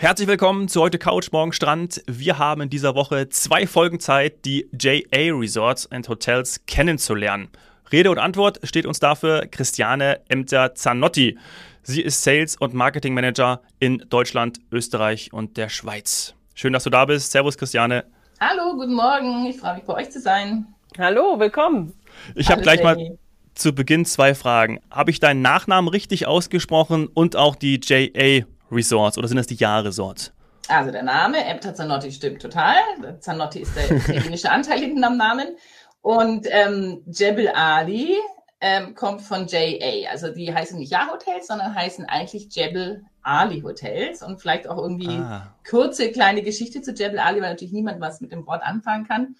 Herzlich 0.00 0.28
willkommen 0.28 0.68
zu 0.68 0.80
heute 0.80 0.96
Couch, 0.96 1.32
morgen 1.32 1.52
Strand. 1.52 2.04
Wir 2.06 2.38
haben 2.38 2.60
in 2.60 2.70
dieser 2.70 2.94
Woche 2.94 3.30
zwei 3.30 3.66
Folgen 3.66 3.98
Zeit, 3.98 4.44
die 4.44 4.68
JA 4.72 5.34
Resorts 5.36 5.90
and 5.90 6.08
Hotels 6.08 6.64
kennenzulernen. 6.66 7.48
Rede 7.90 8.12
und 8.12 8.18
Antwort 8.18 8.60
steht 8.62 8.86
uns 8.86 9.00
dafür 9.00 9.46
Christiane 9.46 10.20
Emter-Zanotti. 10.28 11.36
Sie 11.82 12.00
ist 12.00 12.22
Sales- 12.22 12.54
und 12.54 12.74
Marketing 12.74 13.12
Manager 13.12 13.60
in 13.80 14.04
Deutschland, 14.08 14.60
Österreich 14.70 15.32
und 15.32 15.56
der 15.56 15.68
Schweiz. 15.68 16.34
Schön, 16.54 16.72
dass 16.72 16.84
du 16.84 16.90
da 16.90 17.04
bist. 17.04 17.32
Servus, 17.32 17.58
Christiane. 17.58 18.04
Hallo, 18.38 18.76
guten 18.76 18.94
Morgen. 18.94 19.46
Ich 19.46 19.58
freue 19.58 19.74
mich, 19.74 19.84
bei 19.84 19.94
euch 19.94 20.10
zu 20.10 20.20
sein. 20.20 20.66
Hallo, 20.96 21.40
willkommen. 21.40 21.92
Ich 22.36 22.52
habe 22.52 22.62
gleich 22.62 22.84
mal 22.84 23.18
zu 23.56 23.74
Beginn 23.74 24.04
zwei 24.04 24.36
Fragen. 24.36 24.78
Habe 24.92 25.10
ich 25.10 25.18
deinen 25.18 25.42
Nachnamen 25.42 25.88
richtig 25.88 26.28
ausgesprochen 26.28 27.08
und 27.08 27.34
auch 27.34 27.56
die 27.56 27.80
JA 27.82 28.46
Resorts 28.70 29.18
oder 29.18 29.28
sind 29.28 29.36
das 29.36 29.46
die 29.46 29.54
Ja 29.54 29.80
Resorts? 29.80 30.32
Also 30.68 30.90
der 30.90 31.02
Name 31.02 31.44
Emter 31.44 31.74
Zanotti 31.74 32.12
stimmt 32.12 32.42
total. 32.42 32.76
Zanotti 33.20 33.60
ist 33.60 33.74
der 33.74 33.90
italienische 33.96 34.50
Anteil 34.50 34.78
hinten 34.80 35.02
am 35.02 35.16
Namen. 35.16 35.56
Und 36.02 36.46
ähm, 36.50 37.02
Jebel 37.06 37.48
Ali 37.48 38.16
ähm, 38.60 38.94
kommt 38.94 39.22
von 39.22 39.46
JA. 39.46 40.10
Also 40.10 40.28
die 40.28 40.52
heißen 40.52 40.78
nicht 40.78 40.92
Ja-Hotels, 40.92 41.46
sondern 41.46 41.74
heißen 41.74 42.04
eigentlich 42.06 42.48
Jebel 42.54 43.04
Ali 43.22 43.62
Hotels. 43.62 44.22
Und 44.22 44.40
vielleicht 44.40 44.68
auch 44.68 44.78
irgendwie 44.78 45.16
ah. 45.16 45.54
kurze 45.68 46.10
kleine 46.12 46.42
Geschichte 46.42 46.82
zu 46.82 46.92
Jebel 46.92 47.18
Ali, 47.18 47.40
weil 47.40 47.50
natürlich 47.50 47.72
niemand 47.72 48.00
was 48.00 48.20
mit 48.20 48.32
dem 48.32 48.46
Wort 48.46 48.62
anfangen 48.62 49.06
kann. 49.06 49.36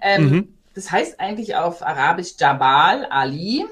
Ähm, 0.00 0.28
mhm. 0.28 0.58
Das 0.74 0.90
heißt 0.90 1.20
eigentlich 1.20 1.54
auf 1.54 1.86
Arabisch 1.86 2.34
Jabal 2.38 3.06
Ali. 3.06 3.64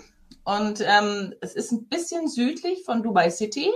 Und 0.45 0.81
ähm, 0.81 1.35
es 1.41 1.55
ist 1.55 1.73
ein 1.73 1.87
bisschen 1.87 2.29
südlich 2.29 2.85
von 2.85 3.03
Dubai 3.03 3.31
City. 3.31 3.71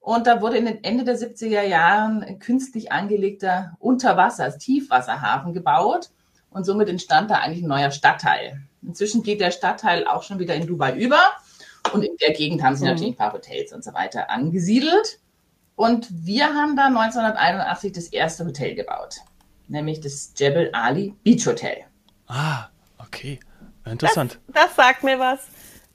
Und 0.00 0.26
da 0.26 0.40
wurde 0.40 0.56
in 0.56 0.66
den 0.66 0.82
Ende 0.84 1.04
der 1.04 1.18
70er 1.18 1.62
Jahren 1.62 2.22
ein 2.22 2.38
künstlich 2.38 2.92
angelegter 2.92 3.76
Unterwasser, 3.78 4.56
Tiefwasserhafen 4.56 5.52
gebaut. 5.52 6.10
Und 6.50 6.64
somit 6.64 6.88
entstand 6.88 7.30
da 7.30 7.36
eigentlich 7.36 7.62
ein 7.62 7.68
neuer 7.68 7.90
Stadtteil. 7.90 8.62
Inzwischen 8.82 9.22
geht 9.22 9.40
der 9.40 9.50
Stadtteil 9.50 10.06
auch 10.06 10.22
schon 10.22 10.38
wieder 10.38 10.54
in 10.54 10.66
Dubai 10.66 10.96
über. 10.96 11.20
Und 11.92 12.02
in 12.02 12.16
der 12.18 12.32
Gegend 12.32 12.62
haben 12.62 12.76
sie 12.76 12.84
mhm. 12.84 12.90
natürlich 12.90 13.12
ein 13.12 13.16
paar 13.16 13.32
Hotels 13.32 13.72
und 13.72 13.84
so 13.84 13.92
weiter 13.92 14.30
angesiedelt. 14.30 15.20
Und 15.76 16.08
wir 16.10 16.46
haben 16.54 16.74
da 16.74 16.86
1981 16.86 17.92
das 17.92 18.06
erste 18.08 18.44
Hotel 18.44 18.74
gebaut, 18.74 19.18
nämlich 19.68 20.00
das 20.00 20.32
Jebel 20.36 20.70
Ali 20.72 21.14
Beach 21.22 21.46
Hotel. 21.46 21.84
Ah, 22.26 22.66
okay. 22.98 23.38
Interessant. 23.84 24.38
Das, 24.48 24.66
das 24.66 24.76
sagt 24.76 25.04
mir 25.04 25.18
was. 25.18 25.40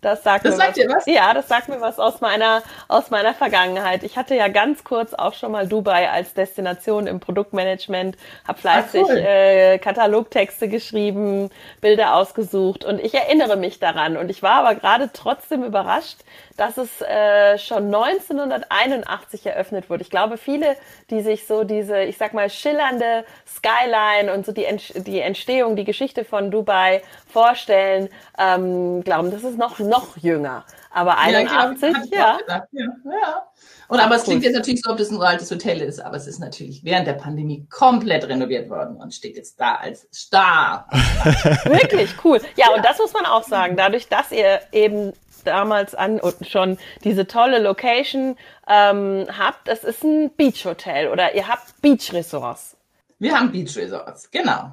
Das 0.04 0.24
sagt, 0.24 0.46
das 0.46 0.52
mir 0.52 0.58
sagt 0.58 0.70
was. 0.70 0.76
dir 0.76 0.90
was? 0.90 1.06
Ja, 1.06 1.34
das 1.34 1.48
sagt 1.48 1.70
mir 1.70 1.82
was 1.82 1.98
aus 1.98 2.22
meiner, 2.22 2.62
aus 2.88 3.10
meiner 3.10 3.34
Vergangenheit. 3.34 4.04
Ich 4.04 4.18
hatte 4.18 4.36
ja 4.36 4.48
ganz 4.50 4.84
kurz 4.84 5.14
auch 5.14 5.34
schon 5.34 5.52
mal 5.52 5.68
Dubai 5.68 6.10
als 6.10 6.34
Destination 6.34 7.08
im 7.08 7.20
Produktmanagement, 7.20 8.18
habe 8.48 8.60
fleißig 8.60 9.02
cool. 9.02 9.18
äh, 9.18 9.80
Katalogtexte 9.80 10.68
geschrieben, 10.68 11.50
Bilder 11.82 12.16
ausgesucht 12.16 12.84
und 12.86 13.00
ich 13.00 13.14
erinnere 13.14 13.56
mich 13.56 13.80
daran. 13.80 14.18
Und 14.18 14.30
ich 14.30 14.44
war 14.44 14.66
aber 14.66 14.76
gerade 14.76 15.10
trotzdem 15.14 15.64
überrascht, 15.64 16.18
dass 16.58 16.78
es 16.78 17.02
äh, 17.02 17.58
schon 17.58 17.94
1981 17.94 19.46
eröffnet 19.46 19.90
wurde. 19.90 20.04
Ich 20.04 20.10
glaube, 20.10 20.38
viele, 20.38 20.76
die 21.10 21.22
sich 21.22 21.48
so 21.48 21.64
diese, 21.64 22.02
ich 22.04 22.18
sag 22.18 22.34
mal, 22.34 22.50
schillernde 22.50 23.26
Skyline 23.48 24.34
und 24.34 24.46
so 24.46 24.52
die, 24.52 24.66
Ent 24.66 25.08
die 25.08 25.20
Entstehung, 25.20 25.76
die 25.76 25.84
Geschichte 25.84 26.26
von 26.26 26.52
Dubai 26.52 27.02
vorstellen, 27.28 28.10
ähm, 28.38 29.04
glauben, 29.04 29.32
das 29.32 29.44
ist 29.44 29.58
noch, 29.58 29.80
noch 29.80 30.18
jünger. 30.18 30.66
Aber 30.92 31.18
81, 31.18 31.96
ja. 32.12 32.38
ja. 32.48 32.68
ja. 32.72 33.48
Und 33.88 34.00
aber 34.00 34.16
es 34.16 34.24
klingt 34.24 34.44
jetzt 34.44 34.56
natürlich 34.56 34.82
so, 34.82 34.92
ob 34.92 34.98
das 34.98 35.10
ein 35.12 35.22
altes 35.22 35.52
Hotel 35.52 35.82
ist, 35.82 36.00
aber 36.00 36.18
es 36.18 36.26
ist 36.26 36.40
natürlich 36.40 36.84
während 36.84 37.06
der 37.06 37.14
Pandemie 37.14 37.68
komplett 37.70 38.28
renoviert 38.28 38.70
worden 38.70 38.96
und 38.96 39.14
steht 39.14 39.36
jetzt 39.36 39.60
da 39.60 39.76
als 39.76 40.08
Star. 40.14 40.88
Wirklich 41.66 42.12
cool. 42.24 42.40
Ja, 42.56 42.68
ja, 42.68 42.76
und 42.76 42.84
das 42.86 42.98
muss 42.98 43.14
man 43.14 43.26
auch 43.26 43.44
sagen. 43.44 43.76
Dadurch, 43.76 44.08
dass 44.08 44.32
ihr 44.32 44.62
eben 44.72 45.14
damals 45.44 45.96
an 45.96 46.20
und 46.20 46.48
schon 46.48 46.78
diese 47.04 47.28
tolle 47.28 47.60
Location 47.60 48.36
ähm, 48.68 49.26
habt, 49.38 49.68
das 49.68 49.84
ist 49.84 50.04
ein 50.04 50.32
Beach 50.36 50.66
Hotel 50.66 51.10
oder 51.10 51.36
ihr 51.36 51.48
habt 51.48 51.82
Beach 51.82 52.12
Resorts. 52.14 52.78
Wir 53.20 53.38
haben 53.38 53.52
Beach 53.52 53.76
Resorts, 53.78 54.30
genau. 54.32 54.72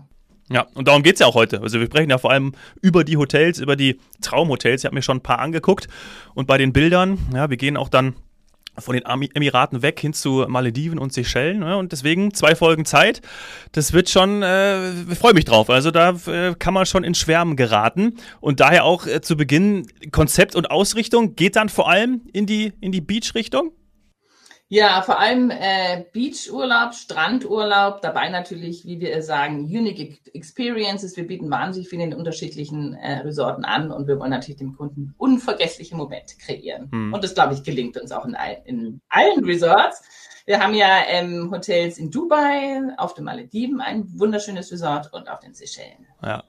Ja, 0.53 0.67
und 0.75 0.89
darum 0.89 1.05
geht 1.05 1.15
es 1.15 1.21
ja 1.21 1.27
auch 1.27 1.37
heute. 1.37 1.63
Also 1.63 1.79
wir 1.79 1.87
sprechen 1.87 2.11
ja 2.11 2.19
vor 2.19 2.33
allem 2.33 2.53
über 2.83 3.05
die 3.05 3.17
Hotels, 3.17 3.61
über 3.61 3.77
die 3.77 4.01
Traumhotels. 4.21 4.83
Ich 4.83 4.85
habe 4.85 4.97
mir 4.97 5.03
schon 5.03 5.19
ein 5.19 5.23
paar 5.23 5.39
angeguckt. 5.39 5.87
Und 6.35 6.49
bei 6.49 6.59
den 6.59 6.73
Bildern, 6.73 7.19
ja, 7.33 7.51
wir 7.51 7.57
gehen 7.57 7.77
auch 7.77 7.89
dann 7.89 8.17
von 8.79 8.95
den 8.95 9.05
Emiraten 9.05 9.83
weg 9.83 10.01
hin 10.01 10.13
zu 10.13 10.47
Malediven 10.49 10.99
und 10.99 11.13
Seychellen. 11.13 11.61
Ne? 11.61 11.77
Und 11.77 11.93
deswegen 11.93 12.33
zwei 12.35 12.55
Folgen 12.55 12.85
Zeit. 12.85 13.21
Das 13.73 13.93
wird 13.93 14.09
schon, 14.09 14.43
äh, 14.43 14.91
ich 15.03 15.19
freue 15.19 15.35
mich 15.35 15.45
drauf. 15.45 15.71
Also 15.71 15.91
da 15.91 16.17
äh, 16.27 16.55
kann 16.59 16.75
man 16.75 16.87
schon 16.87 17.05
in 17.05 17.15
Schwärmen 17.15 17.57
geraten. 17.57 18.17
Und 18.41 18.61
daher 18.61 18.85
auch 18.85 19.07
äh, 19.07 19.21
zu 19.21 19.37
Beginn 19.37 19.87
Konzept 20.11 20.55
und 20.55 20.71
Ausrichtung 20.71 21.37
geht 21.37 21.57
dann 21.57 21.69
vor 21.69 21.91
allem 21.91 22.23
in 22.33 22.47
die, 22.47 22.73
in 22.81 22.93
die 22.93 23.01
Beach-Richtung. 23.01 23.73
Ja, 24.73 25.03
vor 25.03 25.19
allem 25.19 25.51
äh, 25.51 26.05
Beachurlaub, 26.13 26.95
Strandurlaub, 26.95 28.03
dabei 28.03 28.29
natürlich, 28.29 28.87
wie 28.87 29.01
wir 29.01 29.21
sagen, 29.21 29.65
Unique 29.65 30.21
Experiences. 30.33 31.17
Wir 31.17 31.27
bieten 31.27 31.51
wahnsinnig 31.51 31.89
viele 31.89 32.05
in 32.05 32.15
unterschiedlichen 32.15 32.95
äh, 32.95 33.19
Resorten 33.19 33.65
an 33.65 33.91
und 33.91 34.07
wir 34.07 34.21
wollen 34.21 34.31
natürlich 34.31 34.59
dem 34.61 34.77
Kunden 34.77 35.13
unvergessliche 35.19 35.97
Momente 35.97 36.37
kreieren. 36.39 36.89
Hm. 36.93 37.13
Und 37.13 37.25
das, 37.25 37.35
glaube 37.35 37.55
ich, 37.55 37.65
gelingt 37.65 38.01
uns 38.01 38.13
auch 38.13 38.25
in, 38.25 38.37
in 38.65 39.01
allen 39.09 39.45
Resorts. 39.45 40.05
Wir 40.47 40.61
haben 40.61 40.75
ja 40.75 41.01
ähm, 41.09 41.51
Hotels 41.51 41.99
in 41.99 42.13
Dubai, 42.13 42.81
auf 42.97 43.15
den 43.15 43.25
Malediven 43.25 43.81
ein 43.81 44.05
wunderschönes 44.21 44.71
Resort 44.71 45.13
und 45.13 45.29
auf 45.29 45.41
den 45.41 45.53
Seychellen. 45.53 46.07
Ja, 46.23 46.45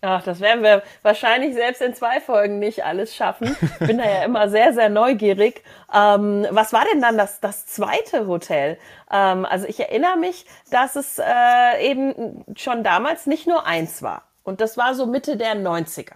Ach, 0.00 0.22
das 0.22 0.38
werden 0.40 0.62
wir 0.62 0.82
wahrscheinlich 1.02 1.54
selbst 1.54 1.82
in 1.82 1.92
zwei 1.92 2.20
Folgen 2.20 2.60
nicht 2.60 2.84
alles 2.84 3.16
schaffen. 3.16 3.56
Bin 3.80 3.98
da 3.98 4.04
ja 4.04 4.22
immer 4.24 4.48
sehr, 4.48 4.72
sehr 4.72 4.88
neugierig. 4.88 5.64
Ähm, 5.92 6.46
was 6.50 6.72
war 6.72 6.84
denn 6.92 7.02
dann 7.02 7.18
das, 7.18 7.40
das 7.40 7.66
zweite 7.66 8.28
Hotel? 8.28 8.78
Ähm, 9.10 9.44
also 9.44 9.66
ich 9.66 9.80
erinnere 9.80 10.16
mich, 10.16 10.46
dass 10.70 10.94
es 10.94 11.18
äh, 11.18 11.90
eben 11.90 12.44
schon 12.56 12.84
damals 12.84 13.26
nicht 13.26 13.48
nur 13.48 13.66
eins 13.66 14.02
war. 14.02 14.22
Und 14.44 14.60
das 14.60 14.76
war 14.76 14.94
so 14.94 15.06
Mitte 15.06 15.36
der 15.36 15.56
90er. 15.56 16.14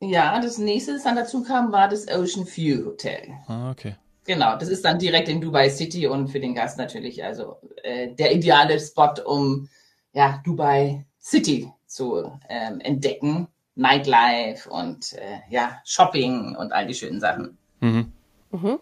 Ja, 0.00 0.40
das 0.40 0.58
nächste, 0.58 0.92
das 0.94 1.04
dann 1.04 1.16
dazu 1.16 1.42
kam, 1.42 1.72
war 1.72 1.88
das 1.88 2.08
Ocean 2.08 2.46
View 2.46 2.86
Hotel. 2.86 3.28
Ah, 3.46 3.70
okay. 3.70 3.94
Genau, 4.26 4.56
das 4.58 4.68
ist 4.68 4.84
dann 4.84 4.98
direkt 4.98 5.28
in 5.28 5.40
Dubai 5.40 5.70
City 5.70 6.08
und 6.08 6.28
für 6.28 6.40
den 6.40 6.54
Gast 6.54 6.76
natürlich 6.76 7.22
also 7.22 7.56
äh, 7.84 8.08
der 8.08 8.34
ideale 8.34 8.78
Spot, 8.80 9.14
um 9.24 9.68
ja, 10.12 10.40
Dubai 10.44 11.06
City 11.20 11.70
zu 11.96 12.38
ähm, 12.48 12.80
entdecken. 12.80 13.48
Nightlife 13.78 14.70
und 14.70 15.12
äh, 15.12 15.40
ja, 15.50 15.80
Shopping 15.84 16.56
und 16.56 16.72
all 16.72 16.86
die 16.86 16.94
schönen 16.94 17.20
Sachen. 17.20 17.58
Mhm. 17.80 18.12
Mhm. 18.50 18.78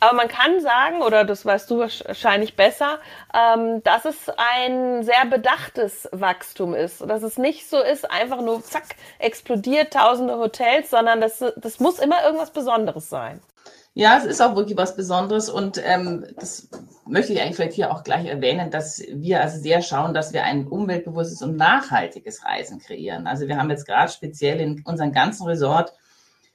Aber 0.00 0.16
man 0.16 0.28
kann 0.28 0.60
sagen, 0.60 1.02
oder 1.02 1.24
das 1.24 1.46
weißt 1.46 1.70
du 1.70 1.78
wahrscheinlich 1.78 2.56
besser, 2.56 2.98
ähm, 3.32 3.82
dass 3.84 4.04
es 4.04 4.30
ein 4.36 5.02
sehr 5.02 5.24
bedachtes 5.26 6.08
Wachstum 6.12 6.74
ist. 6.74 7.00
Dass 7.02 7.22
es 7.22 7.38
nicht 7.38 7.68
so 7.68 7.80
ist, 7.80 8.10
einfach 8.10 8.40
nur 8.40 8.62
zack, 8.62 8.96
explodiert 9.18 9.92
tausende 9.92 10.36
Hotels, 10.36 10.90
sondern 10.90 11.20
das, 11.20 11.44
das 11.56 11.80
muss 11.80 11.98
immer 11.98 12.22
irgendwas 12.24 12.50
Besonderes 12.50 13.08
sein. 13.08 13.40
Ja, 13.96 14.18
es 14.18 14.24
ist 14.24 14.40
auch 14.40 14.56
wirklich 14.56 14.76
was 14.76 14.96
Besonderes 14.96 15.48
und 15.48 15.80
ähm, 15.84 16.26
das 16.36 16.68
möchte 17.06 17.32
ich 17.32 17.40
eigentlich 17.40 17.54
vielleicht 17.54 17.74
hier 17.74 17.92
auch 17.92 18.02
gleich 18.02 18.26
erwähnen, 18.26 18.72
dass 18.72 19.00
wir 19.08 19.40
also 19.40 19.60
sehr 19.60 19.82
schauen, 19.82 20.14
dass 20.14 20.32
wir 20.32 20.42
ein 20.42 20.66
umweltbewusstes 20.66 21.42
und 21.42 21.56
nachhaltiges 21.56 22.44
Reisen 22.44 22.80
kreieren. 22.80 23.28
Also 23.28 23.46
wir 23.46 23.56
haben 23.56 23.70
jetzt 23.70 23.86
gerade 23.86 24.10
speziell 24.10 24.60
in 24.60 24.82
unserem 24.84 25.12
ganzen 25.12 25.46
Resort 25.46 25.92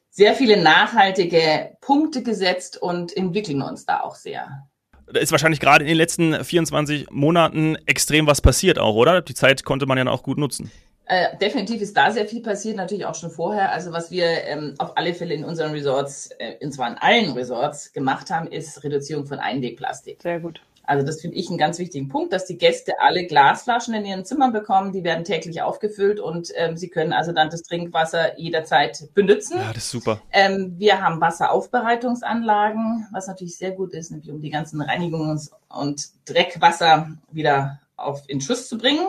sehr 0.10 0.34
viele 0.34 0.62
nachhaltige 0.62 1.78
Punkte 1.80 2.24
gesetzt 2.24 2.82
und 2.82 3.16
entwickeln 3.16 3.62
uns 3.62 3.86
da 3.86 4.02
auch 4.02 4.16
sehr. 4.16 4.68
Da 5.12 5.22
ist 5.22 5.32
wahrscheinlich 5.32 5.62
gerade 5.62 5.86
in 5.86 5.88
den 5.88 5.98
letzten 5.98 6.44
24 6.44 7.10
Monaten 7.10 7.78
extrem 7.86 8.28
was 8.28 8.42
passiert 8.42 8.80
auch, 8.80 8.96
oder? 8.96 9.22
Die 9.22 9.34
Zeit 9.34 9.64
konnte 9.64 9.86
man 9.86 9.98
ja 9.98 10.06
auch 10.08 10.24
gut 10.24 10.38
nutzen. 10.38 10.72
Äh, 11.12 11.36
definitiv 11.38 11.82
ist 11.82 11.98
da 11.98 12.12
sehr 12.12 12.28
viel 12.28 12.44
passiert, 12.44 12.78
natürlich 12.78 13.08
auch 13.08 13.16
schon 13.16 13.32
vorher. 13.32 13.72
Also 13.72 13.92
was 13.92 14.12
wir 14.12 14.26
ähm, 14.46 14.76
auf 14.78 14.96
alle 14.96 15.16
Fälle 15.16 15.34
in 15.34 15.44
unseren 15.44 15.72
Resorts, 15.72 16.30
äh, 16.38 16.64
und 16.64 16.72
zwar 16.72 16.88
in 16.88 16.98
allen 17.00 17.32
Resorts, 17.32 17.94
gemacht 17.94 18.30
haben, 18.30 18.46
ist 18.46 18.84
Reduzierung 18.84 19.26
von 19.26 19.40
Einwegplastik. 19.40 20.22
Sehr 20.22 20.40
gut. 20.40 20.62
Also 20.84 21.04
das 21.04 21.20
finde 21.20 21.38
ich 21.38 21.50
einen 21.50 21.58
ganz 21.58 21.80
wichtigen 21.80 22.10
Punkt, 22.10 22.32
dass 22.32 22.46
die 22.46 22.60
Gäste 22.60 22.94
alle 23.00 23.26
Glasflaschen 23.26 23.96
in 23.96 24.06
ihren 24.06 24.24
Zimmern 24.24 24.54
bekommen. 24.54 24.92
Die 24.92 25.04
werden 25.04 25.24
täglich 25.24 25.64
aufgefüllt 25.64 26.20
und 26.20 26.52
ähm, 26.56 26.78
sie 26.78 26.90
können 26.90 27.12
also 27.12 27.32
dann 27.32 27.50
das 27.50 27.64
Trinkwasser 27.64 28.38
jederzeit 28.38 29.10
benutzen. 29.16 29.58
Ja, 29.58 29.74
das 29.74 29.86
ist 29.86 29.92
super. 29.92 30.22
Ähm, 30.32 30.76
wir 30.78 31.02
haben 31.02 31.20
Wasseraufbereitungsanlagen, 31.20 33.08
was 33.12 33.26
natürlich 33.26 33.58
sehr 33.58 33.72
gut 33.72 33.94
ist, 33.94 34.12
nämlich 34.12 34.30
um 34.30 34.42
die 34.42 34.52
ganzen 34.52 34.80
Reinigungs- 34.80 35.50
und 35.70 36.10
Dreckwasser 36.26 37.10
wieder 37.32 37.80
auf 37.96 38.22
in 38.28 38.42
Schuss 38.42 38.70
zu 38.70 38.78
bringen 38.78 39.08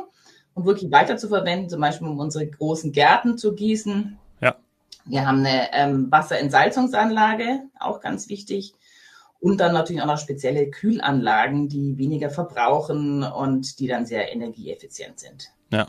und 0.55 0.65
wirklich 0.65 0.91
weiter 0.91 1.17
zu 1.17 1.29
verwenden, 1.29 1.69
zum 1.69 1.81
Beispiel 1.81 2.09
um 2.09 2.19
unsere 2.19 2.47
großen 2.47 2.93
Gärten 2.93 3.39
zu 3.39 3.55
gießen. 3.55 4.19
Ja. 4.41 4.57
Wir 5.05 5.27
haben 5.27 5.39
eine 5.39 5.73
ähm, 5.73 6.11
Wasserentsalzungsanlage, 6.11 7.63
auch 7.79 8.01
ganz 8.01 8.29
wichtig. 8.29 8.75
Und 9.41 9.59
dann 9.59 9.73
natürlich 9.73 10.03
auch 10.03 10.07
noch 10.07 10.19
spezielle 10.19 10.69
Kühlanlagen, 10.69 11.69
die 11.69 11.97
weniger 11.97 12.29
verbrauchen 12.29 13.23
und 13.23 13.79
die 13.79 13.87
dann 13.87 14.05
sehr 14.05 14.33
energieeffizient 14.33 15.19
sind. 15.19 15.51
Ja. 15.73 15.87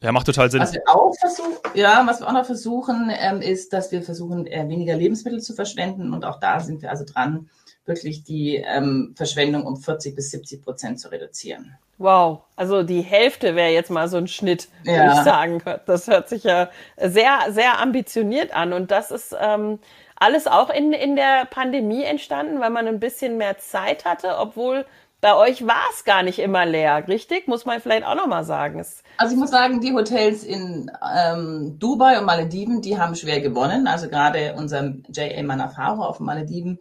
Ja, 0.00 0.12
macht 0.12 0.26
total 0.26 0.50
Sinn. 0.50 0.60
Was 0.60 0.74
wir 0.74 0.82
auch 0.86 1.14
versuchen, 1.18 1.56
ja, 1.72 2.02
was 2.06 2.20
wir 2.20 2.28
auch 2.28 2.32
noch 2.32 2.44
versuchen, 2.44 3.10
ähm, 3.10 3.40
ist, 3.40 3.72
dass 3.72 3.90
wir 3.90 4.02
versuchen, 4.02 4.46
äh, 4.46 4.68
weniger 4.68 4.96
Lebensmittel 4.96 5.40
zu 5.40 5.54
verschwenden. 5.54 6.12
Und 6.12 6.26
auch 6.26 6.38
da 6.40 6.60
sind 6.60 6.82
wir 6.82 6.90
also 6.90 7.06
dran, 7.06 7.48
wirklich 7.86 8.24
die 8.24 8.56
ähm, 8.56 9.14
Verschwendung 9.16 9.66
um 9.66 9.76
40 9.76 10.14
bis 10.14 10.30
70 10.30 10.62
Prozent 10.62 11.00
zu 11.00 11.10
reduzieren. 11.10 11.76
Wow, 11.98 12.40
also 12.56 12.82
die 12.82 13.02
Hälfte 13.02 13.54
wäre 13.54 13.70
jetzt 13.70 13.90
mal 13.90 14.08
so 14.08 14.16
ein 14.16 14.26
Schnitt, 14.26 14.68
ja. 14.84 14.94
würde 14.94 15.12
ich 15.14 15.24
sagen. 15.24 15.62
Das 15.86 16.08
hört 16.08 16.28
sich 16.28 16.44
ja 16.44 16.68
sehr, 16.98 17.38
sehr 17.50 17.80
ambitioniert 17.80 18.54
an. 18.54 18.72
Und 18.72 18.90
das 18.90 19.10
ist 19.10 19.34
ähm, 19.38 19.78
alles 20.16 20.46
auch 20.46 20.70
in, 20.70 20.92
in 20.92 21.14
der 21.14 21.44
Pandemie 21.44 22.02
entstanden, 22.02 22.60
weil 22.60 22.70
man 22.70 22.88
ein 22.88 23.00
bisschen 23.00 23.36
mehr 23.36 23.58
Zeit 23.58 24.04
hatte, 24.04 24.38
obwohl 24.38 24.84
bei 25.20 25.34
euch 25.36 25.66
war 25.66 25.84
es 25.90 26.04
gar 26.04 26.22
nicht 26.22 26.38
immer 26.38 26.66
leer, 26.66 27.08
richtig? 27.08 27.48
Muss 27.48 27.64
man 27.64 27.80
vielleicht 27.80 28.04
auch 28.04 28.14
nochmal 28.14 28.44
sagen. 28.44 28.84
Also 29.16 29.32
ich 29.32 29.40
muss 29.40 29.50
sagen, 29.50 29.80
die 29.80 29.94
Hotels 29.94 30.44
in 30.44 30.90
ähm, 31.16 31.78
Dubai 31.78 32.18
und 32.18 32.26
Malediven, 32.26 32.82
die 32.82 32.98
haben 32.98 33.14
schwer 33.14 33.40
gewonnen. 33.40 33.86
Also 33.86 34.10
gerade 34.10 34.54
unser 34.58 34.94
J.A. 35.08 35.42
Manafaro 35.42 36.02
auf 36.04 36.20
Malediven, 36.20 36.78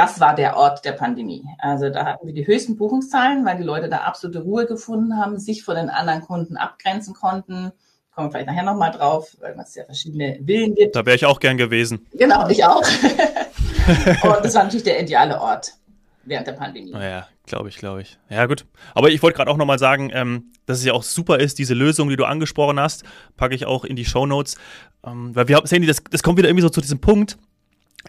das 0.00 0.18
war 0.18 0.34
der 0.34 0.56
Ort 0.56 0.86
der 0.86 0.92
Pandemie. 0.92 1.44
Also 1.58 1.90
da 1.90 2.06
hatten 2.06 2.26
wir 2.26 2.32
die 2.32 2.46
höchsten 2.46 2.78
Buchungszahlen, 2.78 3.44
weil 3.44 3.58
die 3.58 3.64
Leute 3.64 3.90
da 3.90 3.98
absolute 3.98 4.38
Ruhe 4.38 4.64
gefunden 4.64 5.18
haben, 5.18 5.38
sich 5.38 5.62
von 5.62 5.76
den 5.76 5.90
anderen 5.90 6.22
Kunden 6.22 6.56
abgrenzen 6.56 7.12
konnten. 7.12 7.70
Kommen 8.14 8.28
wir 8.28 8.30
vielleicht 8.30 8.46
nachher 8.46 8.62
nochmal 8.62 8.92
drauf, 8.92 9.36
weil 9.40 9.54
es 9.60 9.74
ja 9.74 9.84
verschiedene 9.84 10.40
Villen 10.42 10.74
gibt. 10.74 10.96
Da 10.96 11.04
wäre 11.04 11.16
ich 11.16 11.26
auch 11.26 11.38
gern 11.38 11.58
gewesen. 11.58 12.06
Genau, 12.14 12.48
ich 12.48 12.64
auch. 12.64 12.80
und 14.22 14.42
das 14.42 14.54
war 14.54 14.64
natürlich 14.64 14.84
der 14.84 15.02
ideale 15.02 15.38
Ort 15.38 15.74
während 16.24 16.46
der 16.46 16.52
Pandemie. 16.52 16.92
Naja, 16.92 17.28
glaube 17.44 17.68
ich, 17.68 17.76
glaube 17.76 18.00
ich. 18.00 18.18
Ja, 18.30 18.46
gut. 18.46 18.64
Aber 18.94 19.10
ich 19.10 19.22
wollte 19.22 19.36
gerade 19.36 19.50
auch 19.50 19.58
nochmal 19.58 19.78
sagen, 19.78 20.10
ähm, 20.14 20.50
dass 20.64 20.78
es 20.78 20.84
ja 20.86 20.94
auch 20.94 21.02
super 21.02 21.40
ist, 21.40 21.58
diese 21.58 21.74
Lösung, 21.74 22.08
die 22.08 22.16
du 22.16 22.24
angesprochen 22.24 22.80
hast, 22.80 23.04
packe 23.36 23.54
ich 23.54 23.66
auch 23.66 23.84
in 23.84 23.96
die 23.96 24.06
Show 24.06 24.24
Notes. 24.24 24.56
Ähm, 25.04 25.36
weil 25.36 25.48
wir 25.48 25.60
sehen, 25.64 25.86
das, 25.86 26.02
das 26.10 26.22
kommt 26.22 26.38
wieder 26.38 26.48
irgendwie 26.48 26.62
so 26.62 26.70
zu 26.70 26.80
diesem 26.80 27.02
Punkt, 27.02 27.36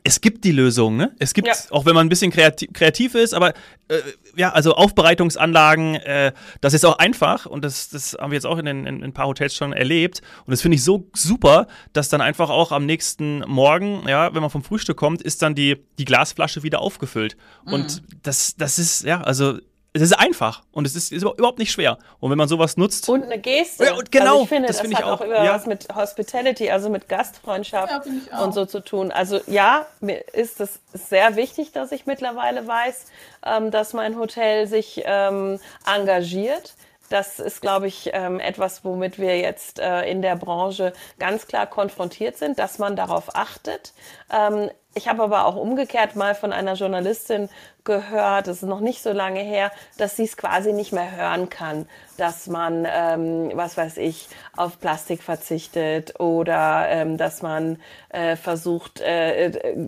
es 0.03 0.21
gibt 0.21 0.43
die 0.45 0.51
Lösung, 0.51 0.95
ne? 0.95 1.13
Es 1.19 1.33
gibt, 1.33 1.47
ja. 1.47 1.53
auch 1.69 1.85
wenn 1.85 1.93
man 1.93 2.05
ein 2.05 2.09
bisschen 2.09 2.31
kreativ, 2.31 2.71
kreativ 2.73 3.13
ist, 3.13 3.33
aber 3.33 3.49
äh, 3.89 3.99
ja, 4.35 4.51
also 4.51 4.73
Aufbereitungsanlagen, 4.73 5.95
äh, 5.95 6.31
das 6.61 6.73
ist 6.73 6.85
auch 6.85 6.97
einfach 6.97 7.45
und 7.45 7.63
das, 7.63 7.89
das 7.89 8.17
haben 8.19 8.31
wir 8.31 8.35
jetzt 8.35 8.45
auch 8.45 8.57
in, 8.57 8.65
den, 8.65 8.85
in, 8.87 9.03
ein 9.03 9.13
paar 9.13 9.27
Hotels 9.27 9.55
schon 9.55 9.73
erlebt. 9.73 10.21
Und 10.45 10.51
das 10.51 10.61
finde 10.61 10.75
ich 10.75 10.83
so 10.83 11.09
super, 11.13 11.67
dass 11.93 12.09
dann 12.09 12.21
einfach 12.21 12.49
auch 12.49 12.71
am 12.71 12.85
nächsten 12.85 13.39
Morgen, 13.39 14.07
ja, 14.07 14.33
wenn 14.33 14.41
man 14.41 14.49
vom 14.49 14.63
Frühstück 14.63 14.97
kommt, 14.97 15.21
ist 15.21 15.41
dann 15.41 15.55
die, 15.55 15.77
die 15.97 16.05
Glasflasche 16.05 16.63
wieder 16.63 16.79
aufgefüllt. 16.79 17.35
Mhm. 17.65 17.73
Und 17.73 18.03
das, 18.23 18.55
das 18.55 18.79
ist, 18.79 19.03
ja, 19.03 19.21
also 19.21 19.59
es 19.93 20.01
ist 20.01 20.13
einfach 20.13 20.63
und 20.71 20.87
es 20.87 20.95
ist, 20.95 21.11
ist, 21.11 21.23
überhaupt 21.23 21.59
nicht 21.59 21.71
schwer. 21.71 21.97
Und 22.19 22.31
wenn 22.31 22.37
man 22.37 22.47
sowas 22.47 22.77
nutzt. 22.77 23.09
Und 23.09 23.23
eine 23.23 23.39
Geste. 23.39 23.85
Ja, 23.85 23.95
und 23.95 24.11
genau. 24.11 24.33
Also 24.33 24.43
ich 24.43 24.49
finde, 24.49 24.67
das, 24.67 24.77
das 24.77 24.87
find 24.87 24.97
hat 24.97 25.03
auch, 25.03 25.19
auch 25.19 25.21
immer 25.21 25.43
ja. 25.43 25.53
was 25.53 25.65
mit 25.65 25.87
Hospitality, 25.93 26.69
also 26.71 26.89
mit 26.89 27.09
Gastfreundschaft 27.09 28.05
ja, 28.31 28.39
und 28.39 28.53
so 28.53 28.65
zu 28.65 28.79
tun. 28.79 29.11
Also 29.11 29.41
ja, 29.47 29.85
mir 29.99 30.23
ist 30.33 30.61
es 30.61 30.79
sehr 30.93 31.35
wichtig, 31.35 31.73
dass 31.73 31.91
ich 31.91 32.05
mittlerweile 32.05 32.65
weiß, 32.65 33.05
ähm, 33.45 33.71
dass 33.71 33.91
mein 33.93 34.17
Hotel 34.17 34.67
sich 34.67 35.01
ähm, 35.05 35.59
engagiert. 35.85 36.73
Das 37.11 37.39
ist, 37.41 37.59
glaube 37.59 37.87
ich, 37.87 38.09
ähm, 38.13 38.39
etwas, 38.39 38.85
womit 38.85 39.19
wir 39.19 39.37
jetzt 39.37 39.79
äh, 39.79 40.09
in 40.09 40.21
der 40.21 40.37
Branche 40.37 40.93
ganz 41.19 41.45
klar 41.45 41.67
konfrontiert 41.67 42.37
sind, 42.37 42.57
dass 42.57 42.79
man 42.79 42.95
darauf 42.95 43.35
achtet. 43.35 43.91
Ähm, 44.31 44.71
ich 44.93 45.09
habe 45.09 45.23
aber 45.23 45.45
auch 45.45 45.57
umgekehrt 45.57 46.15
mal 46.15 46.35
von 46.35 46.53
einer 46.53 46.75
Journalistin 46.75 47.49
gehört, 47.83 48.47
das 48.47 48.57
ist 48.57 48.69
noch 48.69 48.79
nicht 48.79 49.03
so 49.03 49.11
lange 49.11 49.41
her, 49.41 49.73
dass 49.97 50.15
sie 50.15 50.23
es 50.23 50.37
quasi 50.37 50.71
nicht 50.71 50.93
mehr 50.93 51.13
hören 51.13 51.49
kann, 51.49 51.85
dass 52.15 52.47
man, 52.47 52.87
ähm, 52.89 53.51
was 53.55 53.75
weiß 53.75 53.97
ich, 53.97 54.29
auf 54.55 54.79
Plastik 54.79 55.21
verzichtet 55.21 56.17
oder 56.21 56.87
ähm, 56.87 57.17
dass 57.17 57.41
man 57.41 57.81
äh, 58.09 58.37
versucht, 58.37 59.01
äh, 59.01 59.47
äh, 59.47 59.87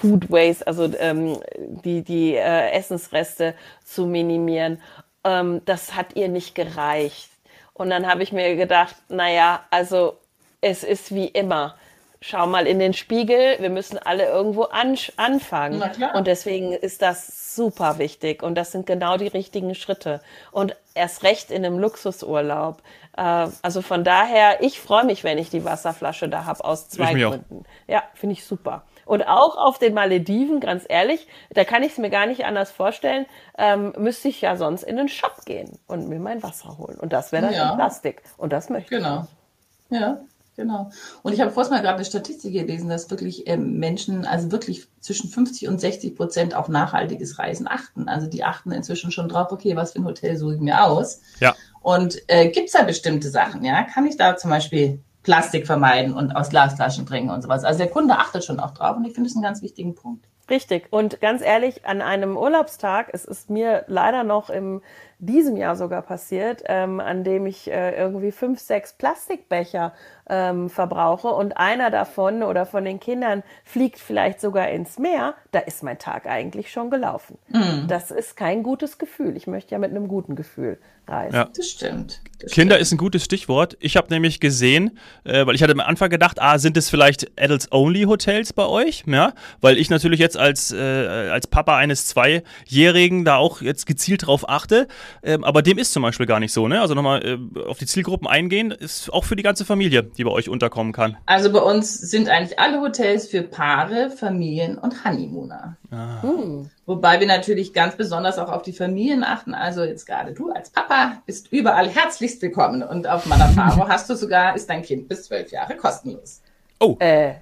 Food 0.00 0.30
Waste, 0.30 0.68
also 0.68 0.88
ähm, 0.98 1.40
die, 1.84 2.02
die 2.02 2.36
äh, 2.36 2.70
Essensreste 2.70 3.54
zu 3.84 4.06
minimieren. 4.06 4.80
Ähm, 5.24 5.62
das 5.64 5.94
hat 5.94 6.16
ihr 6.16 6.28
nicht 6.28 6.54
gereicht. 6.54 7.30
Und 7.72 7.90
dann 7.90 8.06
habe 8.06 8.22
ich 8.22 8.32
mir 8.32 8.56
gedacht, 8.56 8.94
naja, 9.08 9.64
also 9.70 10.18
es 10.60 10.84
ist 10.84 11.14
wie 11.14 11.26
immer 11.26 11.76
schau 12.20 12.46
mal 12.46 12.66
in 12.66 12.78
den 12.78 12.92
Spiegel, 12.92 13.56
wir 13.60 13.70
müssen 13.70 13.98
alle 13.98 14.26
irgendwo 14.26 14.64
an, 14.64 14.96
anfangen. 15.16 15.82
Und 16.14 16.26
deswegen 16.26 16.72
ist 16.72 17.02
das 17.02 17.56
super 17.56 17.98
wichtig 17.98 18.42
und 18.42 18.54
das 18.54 18.72
sind 18.72 18.86
genau 18.86 19.16
die 19.16 19.26
richtigen 19.26 19.74
Schritte. 19.74 20.20
Und 20.52 20.76
erst 20.94 21.22
recht 21.22 21.50
in 21.50 21.64
einem 21.64 21.78
Luxusurlaub. 21.78 22.82
Äh, 23.16 23.48
also 23.62 23.80
von 23.80 24.04
daher, 24.04 24.62
ich 24.62 24.80
freue 24.80 25.04
mich, 25.04 25.24
wenn 25.24 25.38
ich 25.38 25.50
die 25.50 25.64
Wasserflasche 25.64 26.28
da 26.28 26.44
habe, 26.44 26.62
aus 26.64 26.88
zwei 26.88 27.14
Gründen. 27.14 27.64
Auch. 27.64 27.90
Ja, 27.90 28.02
finde 28.14 28.34
ich 28.34 28.44
super. 28.44 28.84
Und 29.10 29.24
auch 29.24 29.56
auf 29.56 29.80
den 29.80 29.92
Malediven, 29.92 30.60
ganz 30.60 30.84
ehrlich, 30.88 31.26
da 31.52 31.64
kann 31.64 31.82
ich 31.82 31.90
es 31.90 31.98
mir 31.98 32.10
gar 32.10 32.26
nicht 32.26 32.44
anders 32.44 32.70
vorstellen, 32.70 33.26
ähm, 33.58 33.92
müsste 33.98 34.28
ich 34.28 34.40
ja 34.40 34.54
sonst 34.54 34.84
in 34.84 34.94
den 34.94 35.08
Shop 35.08 35.44
gehen 35.44 35.80
und 35.88 36.08
mir 36.08 36.20
mein 36.20 36.44
Wasser 36.44 36.78
holen. 36.78 36.96
Und 36.96 37.12
das 37.12 37.32
wäre 37.32 37.46
dann 37.46 37.52
ja. 37.52 37.70
in 37.70 37.76
Plastik. 37.76 38.22
Und 38.36 38.52
das 38.52 38.70
möchte 38.70 38.94
genau. 38.94 39.26
ich. 39.26 39.88
Genau. 39.88 40.00
Ja. 40.00 40.20
Genau. 40.54 40.90
Und 41.22 41.32
ich 41.32 41.40
habe 41.40 41.50
vorhin 41.50 41.72
mal 41.72 41.80
gerade 41.80 41.96
eine 41.96 42.04
Statistik 42.04 42.52
gelesen, 42.52 42.88
dass 42.88 43.10
wirklich 43.10 43.48
ähm, 43.48 43.80
Menschen, 43.80 44.24
also 44.26 44.52
wirklich 44.52 44.86
zwischen 45.00 45.28
50 45.28 45.66
und 45.66 45.80
60 45.80 46.14
Prozent 46.14 46.54
auf 46.54 46.68
nachhaltiges 46.68 47.40
Reisen 47.40 47.66
achten. 47.66 48.08
Also 48.08 48.28
die 48.28 48.44
achten 48.44 48.70
inzwischen 48.70 49.10
schon 49.10 49.28
drauf, 49.28 49.50
okay, 49.50 49.74
was 49.74 49.90
für 49.90 49.98
ein 49.98 50.04
Hotel 50.04 50.36
suche 50.36 50.54
ich 50.54 50.60
mir 50.60 50.84
aus? 50.84 51.20
Ja. 51.40 51.56
Und 51.80 52.22
äh, 52.28 52.48
gibt 52.50 52.68
es 52.68 52.74
da 52.74 52.84
bestimmte 52.84 53.28
Sachen, 53.28 53.64
ja? 53.64 53.82
Kann 53.82 54.06
ich 54.06 54.16
da 54.16 54.36
zum 54.36 54.50
Beispiel 54.50 55.02
Plastik 55.22 55.66
vermeiden 55.66 56.14
und 56.14 56.34
aus 56.34 56.50
Glasflaschen 56.50 57.06
trinken 57.06 57.30
und 57.30 57.42
sowas? 57.42 57.64
Also 57.64 57.78
der 57.78 57.88
Kunde 57.88 58.14
achtet 58.18 58.44
schon 58.44 58.60
auch 58.60 58.72
drauf 58.72 58.96
und 58.96 59.04
ich 59.04 59.14
finde 59.14 59.28
es 59.28 59.36
einen 59.36 59.44
ganz 59.44 59.62
wichtigen 59.62 59.94
Punkt. 59.94 60.26
Richtig. 60.50 60.88
Und 60.90 61.20
ganz 61.20 61.42
ehrlich, 61.42 61.86
an 61.86 62.02
einem 62.02 62.36
Urlaubstag, 62.36 63.08
es 63.12 63.24
ist 63.24 63.50
mir 63.50 63.84
leider 63.86 64.24
noch 64.24 64.50
im 64.50 64.82
diesem 65.20 65.56
Jahr 65.56 65.76
sogar 65.76 66.02
passiert, 66.02 66.62
ähm, 66.66 67.00
an 67.00 67.24
dem 67.24 67.46
ich 67.46 67.70
äh, 67.70 67.96
irgendwie 67.96 68.32
fünf, 68.32 68.58
sechs 68.58 68.92
Plastikbecher 68.92 69.92
ähm, 70.28 70.70
verbrauche 70.70 71.28
und 71.28 71.56
einer 71.56 71.90
davon 71.90 72.42
oder 72.42 72.64
von 72.64 72.84
den 72.84 73.00
Kindern 73.00 73.42
fliegt 73.64 73.98
vielleicht 73.98 74.40
sogar 74.40 74.68
ins 74.70 74.98
Meer, 74.98 75.34
da 75.50 75.58
ist 75.58 75.82
mein 75.82 75.98
Tag 75.98 76.26
eigentlich 76.26 76.70
schon 76.70 76.90
gelaufen. 76.90 77.36
Mhm. 77.48 77.86
Das 77.88 78.10
ist 78.10 78.36
kein 78.36 78.62
gutes 78.62 78.98
Gefühl. 78.98 79.36
Ich 79.36 79.46
möchte 79.46 79.72
ja 79.72 79.78
mit 79.78 79.90
einem 79.90 80.08
guten 80.08 80.36
Gefühl 80.36 80.78
reisen. 81.10 81.34
Ja. 81.34 81.48
Das 81.54 81.68
stimmt. 81.68 82.20
Das 82.38 82.52
Kinder 82.52 82.76
stimmt. 82.76 82.82
ist 82.82 82.92
ein 82.92 82.98
gutes 82.98 83.24
Stichwort. 83.24 83.76
Ich 83.80 83.96
habe 83.96 84.08
nämlich 84.10 84.40
gesehen, 84.40 84.98
äh, 85.24 85.44
weil 85.46 85.54
ich 85.54 85.62
hatte 85.62 85.72
am 85.72 85.80
Anfang 85.80 86.08
gedacht, 86.08 86.40
ah, 86.40 86.58
sind 86.58 86.76
es 86.76 86.88
vielleicht 86.88 87.30
Adults-Only-Hotels 87.38 88.52
bei 88.52 88.66
euch? 88.66 89.04
Ja, 89.06 89.34
weil 89.60 89.76
ich 89.76 89.90
natürlich 89.90 90.20
jetzt 90.20 90.36
als, 90.36 90.72
äh, 90.72 90.78
als 90.78 91.48
Papa 91.48 91.76
eines 91.76 92.06
Zweijährigen 92.06 93.24
da 93.24 93.36
auch 93.36 93.60
jetzt 93.60 93.86
gezielt 93.86 94.26
drauf 94.26 94.48
achte. 94.48 94.86
Ähm, 95.22 95.44
aber 95.44 95.62
dem 95.62 95.78
ist 95.78 95.92
zum 95.92 96.02
Beispiel 96.02 96.26
gar 96.26 96.40
nicht 96.40 96.52
so. 96.52 96.68
Ne? 96.68 96.80
Also 96.80 96.94
nochmal 96.94 97.24
äh, 97.24 97.60
auf 97.66 97.78
die 97.78 97.86
Zielgruppen 97.86 98.26
eingehen, 98.26 98.70
ist 98.70 99.12
auch 99.12 99.24
für 99.24 99.36
die 99.36 99.42
ganze 99.42 99.64
Familie, 99.64 100.02
die 100.02 100.24
bei 100.24 100.30
euch 100.30 100.48
unterkommen 100.48 100.92
kann. 100.92 101.16
Also 101.26 101.52
bei 101.52 101.60
uns 101.60 101.94
sind 101.94 102.28
eigentlich 102.28 102.58
alle 102.58 102.80
Hotels 102.80 103.28
für 103.28 103.42
Paare, 103.42 104.10
Familien 104.10 104.78
und 104.78 105.04
Honeymooner. 105.04 105.76
Ah. 105.90 106.22
Hm. 106.22 106.70
Wobei 106.86 107.20
wir 107.20 107.26
natürlich 107.26 107.72
ganz 107.72 107.96
besonders 107.96 108.38
auch 108.38 108.50
auf 108.50 108.62
die 108.62 108.72
Familien 108.72 109.24
achten. 109.24 109.54
Also 109.54 109.84
jetzt 109.84 110.06
gerade 110.06 110.32
du 110.32 110.50
als 110.50 110.70
Papa 110.70 111.22
bist 111.26 111.52
überall 111.52 111.88
herzlichst 111.88 112.42
willkommen. 112.42 112.82
Und 112.82 113.06
auf 113.06 113.26
Manafaro 113.26 113.88
hast 113.88 114.10
du 114.10 114.14
sogar, 114.14 114.56
ist 114.56 114.68
dein 114.68 114.82
Kind 114.82 115.08
bis 115.08 115.24
zwölf 115.24 115.50
Jahre 115.52 115.76
kostenlos. 115.76 116.42
Oh. 116.80 116.96
Äh, 116.98 117.34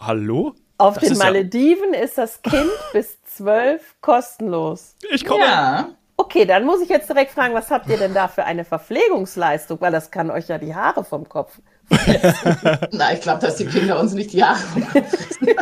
Hallo? 0.00 0.54
Auf 0.78 0.98
das 0.98 1.08
den 1.08 1.18
Malediven 1.18 1.92
ja... 1.92 2.00
ist 2.00 2.18
das 2.18 2.40
Kind 2.42 2.70
bis 2.92 3.18
zwölf 3.24 3.96
kostenlos. 4.00 4.94
Ich 5.10 5.24
komme. 5.24 5.44
Ja. 5.44 5.88
Okay, 6.20 6.44
dann 6.44 6.64
muss 6.64 6.82
ich 6.82 6.88
jetzt 6.88 7.08
direkt 7.08 7.30
fragen, 7.30 7.54
was 7.54 7.70
habt 7.70 7.88
ihr 7.88 7.96
denn 7.96 8.12
da 8.12 8.26
für 8.26 8.44
eine 8.44 8.64
Verpflegungsleistung? 8.64 9.80
Weil 9.80 9.92
das 9.92 10.10
kann 10.10 10.32
euch 10.32 10.48
ja 10.48 10.58
die 10.58 10.74
Haare 10.74 11.04
vom 11.04 11.28
Kopf. 11.28 11.52
Na, 12.90 13.12
ich 13.12 13.20
glaube, 13.20 13.40
dass 13.40 13.54
die 13.54 13.66
Kinder 13.66 14.00
uns 14.00 14.14
nicht 14.14 14.32
die 14.32 14.42
Haare. 14.42 14.58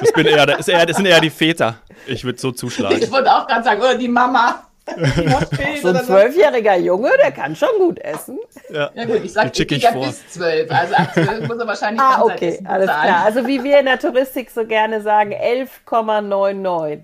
das, 0.00 0.12
bin 0.14 0.26
eher, 0.26 0.46
das, 0.46 0.66
eher, 0.66 0.86
das 0.86 0.96
sind 0.96 1.04
eher 1.04 1.20
die 1.20 1.28
Väter. 1.28 1.76
Ich 2.06 2.24
würde 2.24 2.40
so 2.40 2.52
zuschlagen. 2.52 2.98
Ich 2.98 3.10
wollte 3.12 3.30
auch 3.30 3.46
gerade 3.46 3.64
sagen, 3.64 3.80
oder 3.82 3.96
die 3.96 4.08
Mama. 4.08 4.62
so 5.82 5.88
ein 5.88 6.04
zwölfjähriger 6.04 6.76
Junge, 6.76 7.10
der 7.20 7.32
kann 7.32 7.54
schon 7.54 7.76
gut 7.78 7.98
essen. 7.98 8.38
Ja, 8.70 8.90
ja 8.94 9.04
gut, 9.04 9.24
ich 9.24 9.32
sage, 9.32 9.50
die 9.50 9.66
Kinder 9.66 9.92
bis 9.92 10.26
zwölf. 10.28 10.70
Also 10.70 10.94
ab 10.94 11.12
zwölf 11.12 11.48
muss 11.48 11.58
er 11.58 11.66
wahrscheinlich 11.66 12.00
Ah, 12.00 12.22
okay, 12.22 12.60
alles 12.64 12.86
klar. 12.86 13.24
Also 13.26 13.46
wie 13.46 13.62
wir 13.62 13.80
in 13.80 13.86
der 13.86 13.98
Touristik 13.98 14.48
so 14.50 14.64
gerne 14.64 15.02
sagen, 15.02 15.32
11,99. 15.32 17.00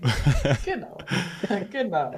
genau, 0.65 0.97
genau. 1.71 2.13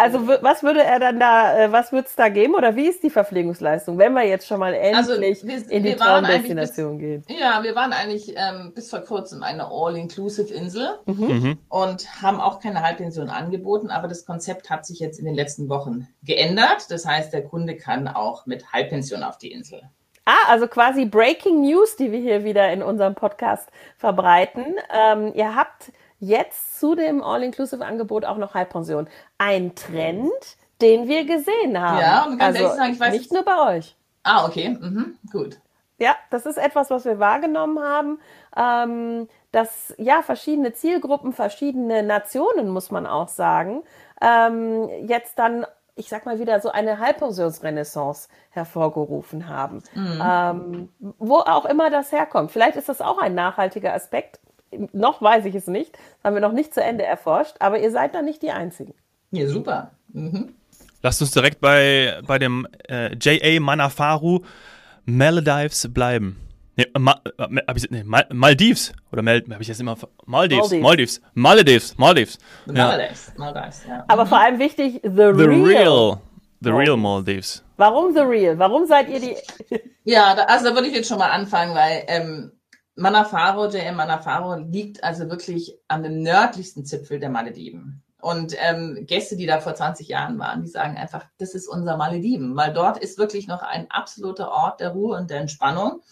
Also 0.00 0.26
was 0.26 0.62
würde 0.62 0.82
er 0.82 0.98
dann 0.98 1.20
da, 1.20 1.58
äh, 1.58 1.72
was 1.72 1.92
würde 1.92 2.08
es 2.08 2.16
da 2.16 2.28
geben 2.28 2.54
oder 2.54 2.74
wie 2.74 2.86
ist 2.86 3.02
die 3.02 3.10
Verpflegungsleistung, 3.10 3.98
wenn 3.98 4.14
wir 4.14 4.26
jetzt 4.26 4.46
schon 4.46 4.58
mal 4.58 4.74
also, 4.74 5.12
endlich 5.12 5.42
also 5.42 5.68
wir, 5.68 5.70
in 5.70 5.82
die 5.82 5.94
Traumdestination 5.94 6.98
gehen? 6.98 7.24
Ja, 7.28 7.62
wir 7.62 7.74
waren 7.74 7.92
eigentlich 7.92 8.34
ähm, 8.36 8.72
bis 8.74 8.88
vor 8.88 9.00
kurzem 9.00 9.42
eine 9.42 9.70
All-Inclusive-Insel 9.70 10.98
mhm. 11.04 11.24
mhm. 11.24 11.58
und 11.68 12.22
haben 12.22 12.40
auch 12.40 12.60
keine 12.60 12.82
Halbpension 12.82 13.28
angeboten, 13.28 13.90
aber 13.90 14.08
das 14.08 14.24
Konzept 14.24 14.70
hat 14.70 14.86
sich 14.86 15.00
jetzt 15.00 15.18
in 15.18 15.26
den 15.26 15.34
letzten 15.34 15.68
Wochen 15.68 16.08
geändert. 16.22 16.90
Das 16.90 17.04
heißt, 17.04 17.32
der 17.32 17.44
Kunde 17.44 17.76
kann 17.76 18.08
auch 18.08 18.46
mit 18.46 18.72
Halbpension 18.72 19.22
auf 19.22 19.36
die 19.36 19.52
Insel. 19.52 19.82
Ah, 20.24 20.48
also 20.48 20.66
quasi 20.68 21.06
Breaking 21.06 21.62
News, 21.62 21.96
die 21.96 22.12
wir 22.12 22.20
hier 22.20 22.44
wieder 22.44 22.72
in 22.72 22.82
unserem 22.82 23.14
Podcast 23.14 23.68
verbreiten. 23.96 24.76
Ähm, 24.94 25.32
ihr 25.34 25.56
habt 25.56 25.92
jetzt 26.20 26.78
zu 26.78 26.94
dem 26.94 27.22
All-Inclusive-Angebot 27.22 28.24
auch 28.24 28.36
noch 28.36 28.54
Halbpension. 28.54 29.08
Ein 29.38 29.74
Trend, 29.74 30.30
den 30.80 31.08
wir 31.08 31.24
gesehen 31.24 31.80
haben. 31.80 31.98
Ja, 31.98 32.24
und 32.24 32.38
ganz 32.38 32.56
also 32.56 32.62
ehrlich 32.64 32.78
sagen, 32.78 32.92
ich 32.92 33.00
weiß 33.00 33.12
nicht 33.12 33.32
nur 33.32 33.42
bei 33.42 33.76
euch. 33.76 33.96
Ah, 34.22 34.46
okay, 34.46 34.68
mhm. 34.68 35.18
gut. 35.32 35.58
Ja, 35.98 36.14
das 36.30 36.46
ist 36.46 36.56
etwas, 36.56 36.90
was 36.90 37.04
wir 37.04 37.18
wahrgenommen 37.18 37.78
haben, 37.80 38.20
ähm, 38.56 39.28
dass 39.52 39.94
ja 39.98 40.22
verschiedene 40.22 40.72
Zielgruppen, 40.72 41.32
verschiedene 41.32 42.02
Nationen, 42.02 42.70
muss 42.70 42.90
man 42.90 43.06
auch 43.06 43.28
sagen, 43.28 43.82
ähm, 44.22 44.88
jetzt 45.06 45.38
dann 45.38 45.66
ich 46.00 46.08
sag 46.08 46.24
mal 46.24 46.40
wieder 46.40 46.60
so 46.60 46.70
eine 46.70 46.98
Halbpensionsrenaissance 46.98 48.28
hervorgerufen 48.50 49.48
haben. 49.48 49.82
Mhm. 49.94 50.22
Ähm, 50.24 50.88
wo 51.18 51.36
auch 51.36 51.66
immer 51.66 51.90
das 51.90 52.10
herkommt. 52.10 52.50
Vielleicht 52.50 52.76
ist 52.76 52.88
das 52.88 53.02
auch 53.02 53.18
ein 53.18 53.34
nachhaltiger 53.34 53.92
Aspekt 53.92 54.39
noch 54.92 55.20
weiß 55.22 55.44
ich 55.46 55.54
es 55.54 55.66
nicht, 55.66 55.92
das 55.92 56.24
haben 56.24 56.34
wir 56.34 56.40
noch 56.40 56.52
nicht 56.52 56.74
zu 56.74 56.82
Ende 56.82 57.04
erforscht, 57.04 57.56
aber 57.58 57.80
ihr 57.80 57.90
seid 57.90 58.14
da 58.14 58.22
nicht 58.22 58.42
die 58.42 58.50
Einzigen. 58.50 58.94
Ja, 59.30 59.46
super. 59.46 59.92
Mhm. 60.12 60.54
Lasst 61.02 61.20
uns 61.22 61.30
direkt 61.30 61.60
bei, 61.60 62.20
bei 62.26 62.38
dem 62.38 62.66
äh, 62.88 63.14
J.A. 63.14 63.60
Manafaru 63.60 64.40
Maldives 65.06 65.88
bleiben. 65.92 66.36
Nee, 66.76 66.86
Ma, 66.98 67.20
äh, 67.38 67.56
hab 67.66 67.76
ich, 67.76 67.90
nee, 67.90 68.04
Mal, 68.04 68.26
Maldives. 68.32 68.92
Oder 69.12 69.22
Mal, 69.22 69.42
habe 69.50 69.62
ich 69.62 69.68
jetzt 69.68 69.80
immer. 69.80 69.96
Maldives. 70.26 70.72
Maldives. 70.72 71.20
Maldives. 71.34 71.98
Maldives. 71.98 72.38
Maldives. 72.66 73.32
Maldives. 73.36 73.84
Ja. 73.88 74.04
Aber 74.08 74.26
vor 74.26 74.38
allem 74.38 74.58
wichtig, 74.58 75.00
the, 75.02 75.10
the 75.10 75.44
real. 75.44 75.64
real. 75.64 76.20
The 76.62 76.70
real 76.70 76.96
Maldives. 76.96 77.64
Warum 77.78 78.12
the 78.12 78.20
real? 78.20 78.58
Warum 78.58 78.86
seid 78.86 79.08
ihr 79.08 79.20
die. 79.20 79.36
ja, 80.04 80.34
da, 80.34 80.44
also 80.44 80.68
da 80.68 80.74
würde 80.74 80.88
ich 80.88 80.94
jetzt 80.94 81.08
schon 81.08 81.18
mal 81.18 81.30
anfangen, 81.30 81.74
weil 81.74 82.04
ähm, 82.08 82.52
Manafaro, 83.00 83.66
JM 83.66 83.96
Manafaro 83.96 84.56
liegt 84.56 85.02
also 85.02 85.30
wirklich 85.30 85.78
an 85.88 86.02
dem 86.02 86.22
nördlichsten 86.22 86.84
Zipfel 86.84 87.18
der 87.18 87.30
Malediven. 87.30 88.02
Und 88.20 88.54
ähm, 88.58 89.06
Gäste, 89.06 89.36
die 89.36 89.46
da 89.46 89.60
vor 89.60 89.74
20 89.74 90.06
Jahren 90.06 90.38
waren, 90.38 90.60
die 90.60 90.68
sagen 90.68 90.98
einfach, 90.98 91.24
das 91.38 91.54
ist 91.54 91.66
unser 91.66 91.96
Malediven, 91.96 92.54
weil 92.56 92.74
dort 92.74 92.98
ist 92.98 93.16
wirklich 93.16 93.48
noch 93.48 93.62
ein 93.62 93.90
absoluter 93.90 94.50
Ort 94.50 94.80
der 94.80 94.90
Ruhe 94.90 95.16
und 95.16 95.30
der 95.30 95.40
Entspannung. 95.40 96.02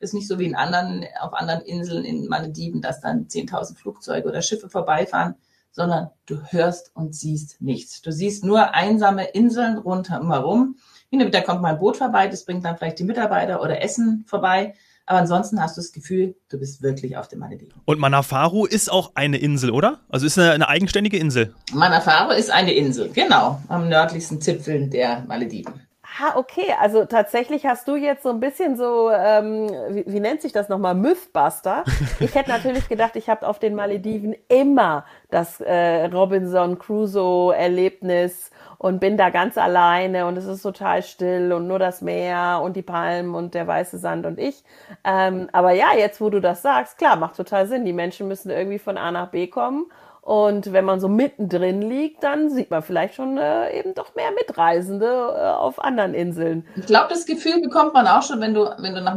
Ist 0.00 0.14
nicht 0.14 0.26
so 0.26 0.40
wie 0.40 0.46
in 0.46 0.56
anderen, 0.56 1.06
auf 1.20 1.32
anderen 1.32 1.62
Inseln 1.62 2.04
in 2.04 2.26
Malediven, 2.26 2.80
dass 2.80 3.00
dann 3.00 3.28
10.000 3.28 3.76
Flugzeuge 3.76 4.28
oder 4.28 4.42
Schiffe 4.42 4.68
vorbeifahren, 4.68 5.36
sondern 5.70 6.10
du 6.26 6.42
hörst 6.42 6.90
und 6.96 7.14
siehst 7.14 7.62
nichts. 7.62 8.02
Du 8.02 8.10
siehst 8.10 8.42
nur 8.42 8.74
einsame 8.74 9.28
Inseln 9.28 9.78
rundherum. 9.78 10.74
Hin 11.08 11.22
und 11.22 11.44
kommt 11.44 11.62
mal 11.62 11.74
ein 11.74 11.78
Boot 11.78 11.98
vorbei, 11.98 12.26
das 12.26 12.44
bringt 12.44 12.64
dann 12.64 12.76
vielleicht 12.76 12.98
die 12.98 13.04
Mitarbeiter 13.04 13.62
oder 13.62 13.80
Essen 13.80 14.24
vorbei. 14.26 14.74
Aber 15.06 15.18
ansonsten 15.18 15.60
hast 15.60 15.76
du 15.76 15.80
das 15.80 15.92
Gefühl, 15.92 16.36
du 16.48 16.58
bist 16.58 16.82
wirklich 16.82 17.16
auf 17.16 17.28
dem 17.28 17.40
Malediven. 17.40 17.74
Und 17.84 17.98
Manafaru 17.98 18.66
ist 18.66 18.90
auch 18.90 19.12
eine 19.14 19.38
Insel, 19.38 19.70
oder? 19.70 20.00
Also 20.08 20.26
ist 20.26 20.38
eine, 20.38 20.52
eine 20.52 20.68
eigenständige 20.68 21.18
Insel. 21.18 21.54
Manafaru 21.72 22.32
ist 22.32 22.50
eine 22.50 22.72
Insel, 22.72 23.10
genau, 23.10 23.60
am 23.68 23.88
nördlichsten 23.88 24.40
Zipfel 24.40 24.88
der 24.88 25.24
Malediven. 25.26 25.74
Ah, 26.20 26.36
okay. 26.36 26.74
Also 26.78 27.06
tatsächlich 27.06 27.64
hast 27.64 27.88
du 27.88 27.96
jetzt 27.96 28.22
so 28.22 28.30
ein 28.30 28.40
bisschen 28.40 28.76
so, 28.76 29.10
ähm, 29.10 29.70
wie, 29.90 30.04
wie 30.06 30.20
nennt 30.20 30.42
sich 30.42 30.52
das 30.52 30.68
nochmal, 30.68 30.94
Mythbuster. 30.94 31.84
Ich 32.20 32.34
hätte 32.34 32.50
natürlich 32.50 32.88
gedacht, 32.88 33.16
ich 33.16 33.28
habe 33.28 33.46
auf 33.46 33.58
den 33.58 33.74
Malediven 33.74 34.34
immer 34.48 35.04
das 35.30 35.60
äh, 35.60 36.04
Robinson 36.06 36.78
Crusoe-Erlebnis 36.78 38.50
und 38.82 38.98
bin 38.98 39.16
da 39.16 39.30
ganz 39.30 39.56
alleine 39.56 40.26
und 40.26 40.36
es 40.36 40.44
ist 40.44 40.62
total 40.62 41.04
still 41.04 41.52
und 41.52 41.68
nur 41.68 41.78
das 41.78 42.02
Meer 42.02 42.60
und 42.64 42.74
die 42.74 42.82
Palmen 42.82 43.32
und 43.36 43.54
der 43.54 43.68
weiße 43.68 43.96
Sand 43.96 44.26
und 44.26 44.40
ich. 44.40 44.64
Ähm, 45.04 45.48
aber 45.52 45.70
ja, 45.70 45.94
jetzt 45.96 46.20
wo 46.20 46.30
du 46.30 46.40
das 46.40 46.62
sagst, 46.62 46.98
klar, 46.98 47.14
macht 47.14 47.36
total 47.36 47.68
Sinn. 47.68 47.84
Die 47.84 47.92
Menschen 47.92 48.26
müssen 48.26 48.50
irgendwie 48.50 48.80
von 48.80 48.98
A 48.98 49.12
nach 49.12 49.28
B 49.28 49.46
kommen. 49.46 49.86
Und 50.20 50.72
wenn 50.72 50.84
man 50.84 50.98
so 50.98 51.08
mittendrin 51.08 51.80
liegt, 51.82 52.24
dann 52.24 52.50
sieht 52.50 52.70
man 52.70 52.82
vielleicht 52.82 53.14
schon 53.14 53.38
äh, 53.38 53.76
eben 53.78 53.94
doch 53.94 54.16
mehr 54.16 54.30
Mitreisende 54.32 55.06
äh, 55.06 55.50
auf 55.50 55.82
anderen 55.82 56.14
Inseln. 56.14 56.66
Ich 56.74 56.86
glaube, 56.86 57.06
das 57.10 57.24
Gefühl 57.24 57.60
bekommt 57.60 57.94
man 57.94 58.08
auch 58.08 58.22
schon, 58.22 58.40
wenn 58.40 58.54
du, 58.54 58.68
wenn 58.78 58.94
du 58.96 59.00
nach 59.00 59.14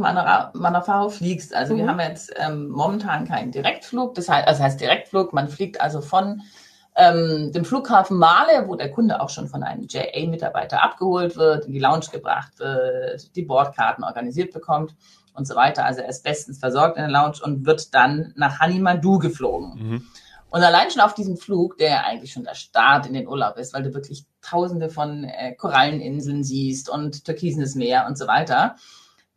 Manafaro 0.53 1.09
fliegst. 1.09 1.55
Also 1.55 1.73
mhm. 1.73 1.77
wir 1.77 1.87
haben 1.87 1.99
jetzt 2.01 2.33
ähm, 2.37 2.69
momentan 2.69 3.27
keinen 3.27 3.51
Direktflug. 3.51 4.13
Das 4.13 4.29
heißt, 4.29 4.47
also 4.47 4.59
das 4.59 4.65
heißt 4.65 4.81
Direktflug, 4.81 5.33
man 5.33 5.47
fliegt 5.47 5.81
also 5.81 6.01
von 6.01 6.41
ähm, 6.95 7.51
dem 7.51 7.65
Flughafen 7.65 8.17
Male, 8.17 8.67
wo 8.67 8.75
der 8.75 8.91
Kunde 8.91 9.19
auch 9.19 9.29
schon 9.29 9.47
von 9.47 9.63
einem 9.63 9.87
JA-Mitarbeiter 9.89 10.81
abgeholt 10.81 11.35
wird, 11.35 11.65
in 11.65 11.73
die 11.73 11.79
Lounge 11.79 12.05
gebracht 12.11 12.57
wird, 12.59 13.35
die 13.35 13.41
Bordkarten 13.41 14.03
organisiert 14.03 14.53
bekommt 14.53 14.95
und 15.33 15.45
so 15.45 15.55
weiter. 15.55 15.85
Also 15.85 16.01
er 16.01 16.09
ist 16.09 16.23
bestens 16.23 16.59
versorgt 16.59 16.97
in 16.97 17.03
der 17.03 17.11
Lounge 17.11 17.39
und 17.43 17.65
wird 17.65 17.93
dann 17.93 18.33
nach 18.35 18.59
Hanimadu 18.59 19.19
geflogen. 19.19 19.73
Mhm. 19.75 20.07
Und 20.49 20.63
allein 20.63 20.89
schon 20.89 21.01
auf 21.01 21.13
diesem 21.13 21.35
Flug, 21.35 21.77
der 21.77 22.05
eigentlich 22.05 22.31
schon 22.31 22.45
der 22.45 22.55
Start 22.55 23.05
in 23.07 23.13
den 23.13 23.27
Urlaub 23.27 23.57
ist, 23.57 23.73
weil 23.73 23.83
du 23.83 23.93
wirklich 23.93 24.25
tausende 24.41 24.89
von 24.89 25.25
äh, 25.25 25.53
Koralleninseln 25.53 26.45
siehst 26.45 26.89
und 26.89 27.25
türkisenes 27.25 27.75
Meer 27.75 28.05
und 28.07 28.17
so 28.17 28.25
weiter. 28.25 28.77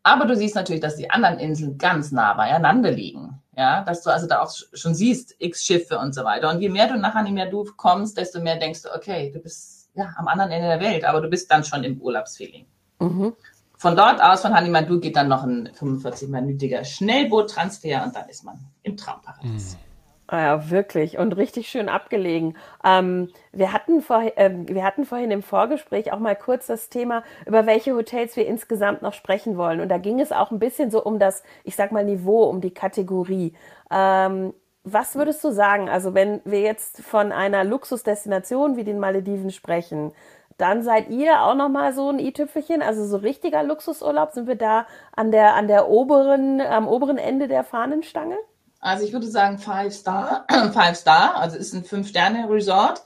Aber 0.05 0.27
du 0.27 0.37
siehst 0.37 0.55
natürlich, 0.55 0.81
dass 0.81 0.95
die 0.95 1.11
anderen 1.11 1.41
Inseln 1.41 1.77
ganz 1.77 2.13
nah 2.13 2.35
beieinander 2.35 2.93
liegen. 2.93 3.43
Ja, 3.59 3.83
dass 3.83 4.03
du 4.03 4.11
also 4.11 4.29
da 4.29 4.41
auch 4.41 4.55
schon 4.73 4.95
siehst, 4.95 5.35
x 5.41 5.65
Schiffe 5.65 5.99
und 5.99 6.15
so 6.15 6.23
weiter. 6.23 6.49
Und 6.49 6.61
je 6.61 6.69
mehr 6.69 6.87
du 6.87 6.97
nachher 6.97 7.25
nicht 7.25 7.33
mehr 7.33 7.51
du 7.51 7.65
kommst, 7.77 8.17
desto 8.17 8.41
mehr 8.41 8.57
denkst 8.57 8.83
du, 8.83 8.95
okay, 8.95 9.33
du 9.35 9.41
bist 9.41 9.91
ja 9.95 10.15
am 10.17 10.29
anderen 10.29 10.53
Ende 10.53 10.69
der 10.69 10.81
Welt, 10.81 11.05
aber 11.05 11.21
du 11.21 11.29
bist 11.29 11.51
dann 11.51 11.65
schon 11.65 11.83
im 11.83 12.01
Urlaubsfeeling. 12.01 12.67
Mhm. 13.01 13.35
Von 13.77 13.97
dort 13.97 14.23
aus, 14.23 14.43
von 14.43 14.55
Hanimadu, 14.55 15.01
geht 15.01 15.17
dann 15.17 15.27
noch 15.27 15.43
ein 15.43 15.71
45-minütiger 15.71 16.85
Schnellboottransfer 16.85 18.05
und 18.05 18.15
dann 18.15 18.29
ist 18.29 18.45
man 18.45 18.61
im 18.85 18.97
Traumparadies. 18.97 19.75
Mhm. 19.75 19.88
Ah 20.31 20.43
ja, 20.43 20.71
wirklich 20.71 21.17
und 21.17 21.39
richtig 21.39 21.71
schön 21.71 21.89
abgelegen. 21.89 22.55
Ähm, 22.85 23.31
wir, 23.51 23.73
hatten 23.73 24.03
vor, 24.03 24.23
äh, 24.37 24.51
wir 24.67 24.85
hatten 24.85 25.07
vorhin 25.07 25.31
im 25.31 25.43
Vorgespräch 25.43 26.13
auch 26.13 26.19
mal 26.19 26.37
kurz 26.37 26.67
das 26.67 26.91
Thema, 26.91 27.23
über 27.47 27.65
welche 27.65 27.95
Hotels 27.95 28.37
wir 28.37 28.47
insgesamt 28.47 29.01
noch 29.01 29.15
sprechen 29.15 29.57
wollen. 29.57 29.81
Und 29.81 29.89
da 29.89 29.97
ging 29.97 30.21
es 30.21 30.31
auch 30.31 30.51
ein 30.51 30.59
bisschen 30.59 30.91
so 30.91 31.03
um 31.03 31.19
das, 31.19 31.43
ich 31.65 31.77
sag 31.77 31.93
mal, 31.93 32.05
Niveau, 32.05 32.45
um 32.45 32.61
die 32.61 32.75
Kategorie. 32.75 33.55
Ähm, 33.91 34.53
was 34.85 35.17
würdest 35.17 35.43
du 35.45 35.51
sagen? 35.51 35.89
Also, 35.89 36.13
wenn 36.13 36.43
wir 36.45 36.61
jetzt 36.61 37.01
von 37.03 37.33
einer 37.33 37.65
Luxusdestination 37.65 38.77
wie 38.77 38.85
den 38.85 38.99
Malediven 38.99 39.51
sprechen, 39.51 40.13
dann 40.59 40.83
seid 40.83 41.09
ihr 41.09 41.43
auch 41.43 41.55
noch 41.55 41.71
mal 41.71 41.95
so 41.95 42.11
ein 42.11 42.19
i-Tüpfelchen, 42.19 42.83
also 42.83 43.07
so 43.07 43.17
richtiger 43.17 43.63
Luxusurlaub. 43.63 44.33
Sind 44.33 44.47
wir 44.47 44.57
da 44.57 44.87
an 45.17 45.31
der, 45.31 45.55
an 45.55 45.69
der 45.69 45.89
oberen, 45.89 46.61
am 46.61 46.87
oberen 46.87 47.17
Ende 47.17 47.49
der 47.49 47.65
Fahnenstange? 47.65 48.37
Also 48.81 49.05
ich 49.05 49.13
würde 49.13 49.29
sagen 49.29 49.59
Five 49.59 49.93
Star, 49.93 50.47
Five 50.73 50.97
Star, 50.97 51.37
also 51.37 51.57
ist 51.57 51.75
ein 51.75 51.85
Fünf-Sterne-Resort 51.85 53.03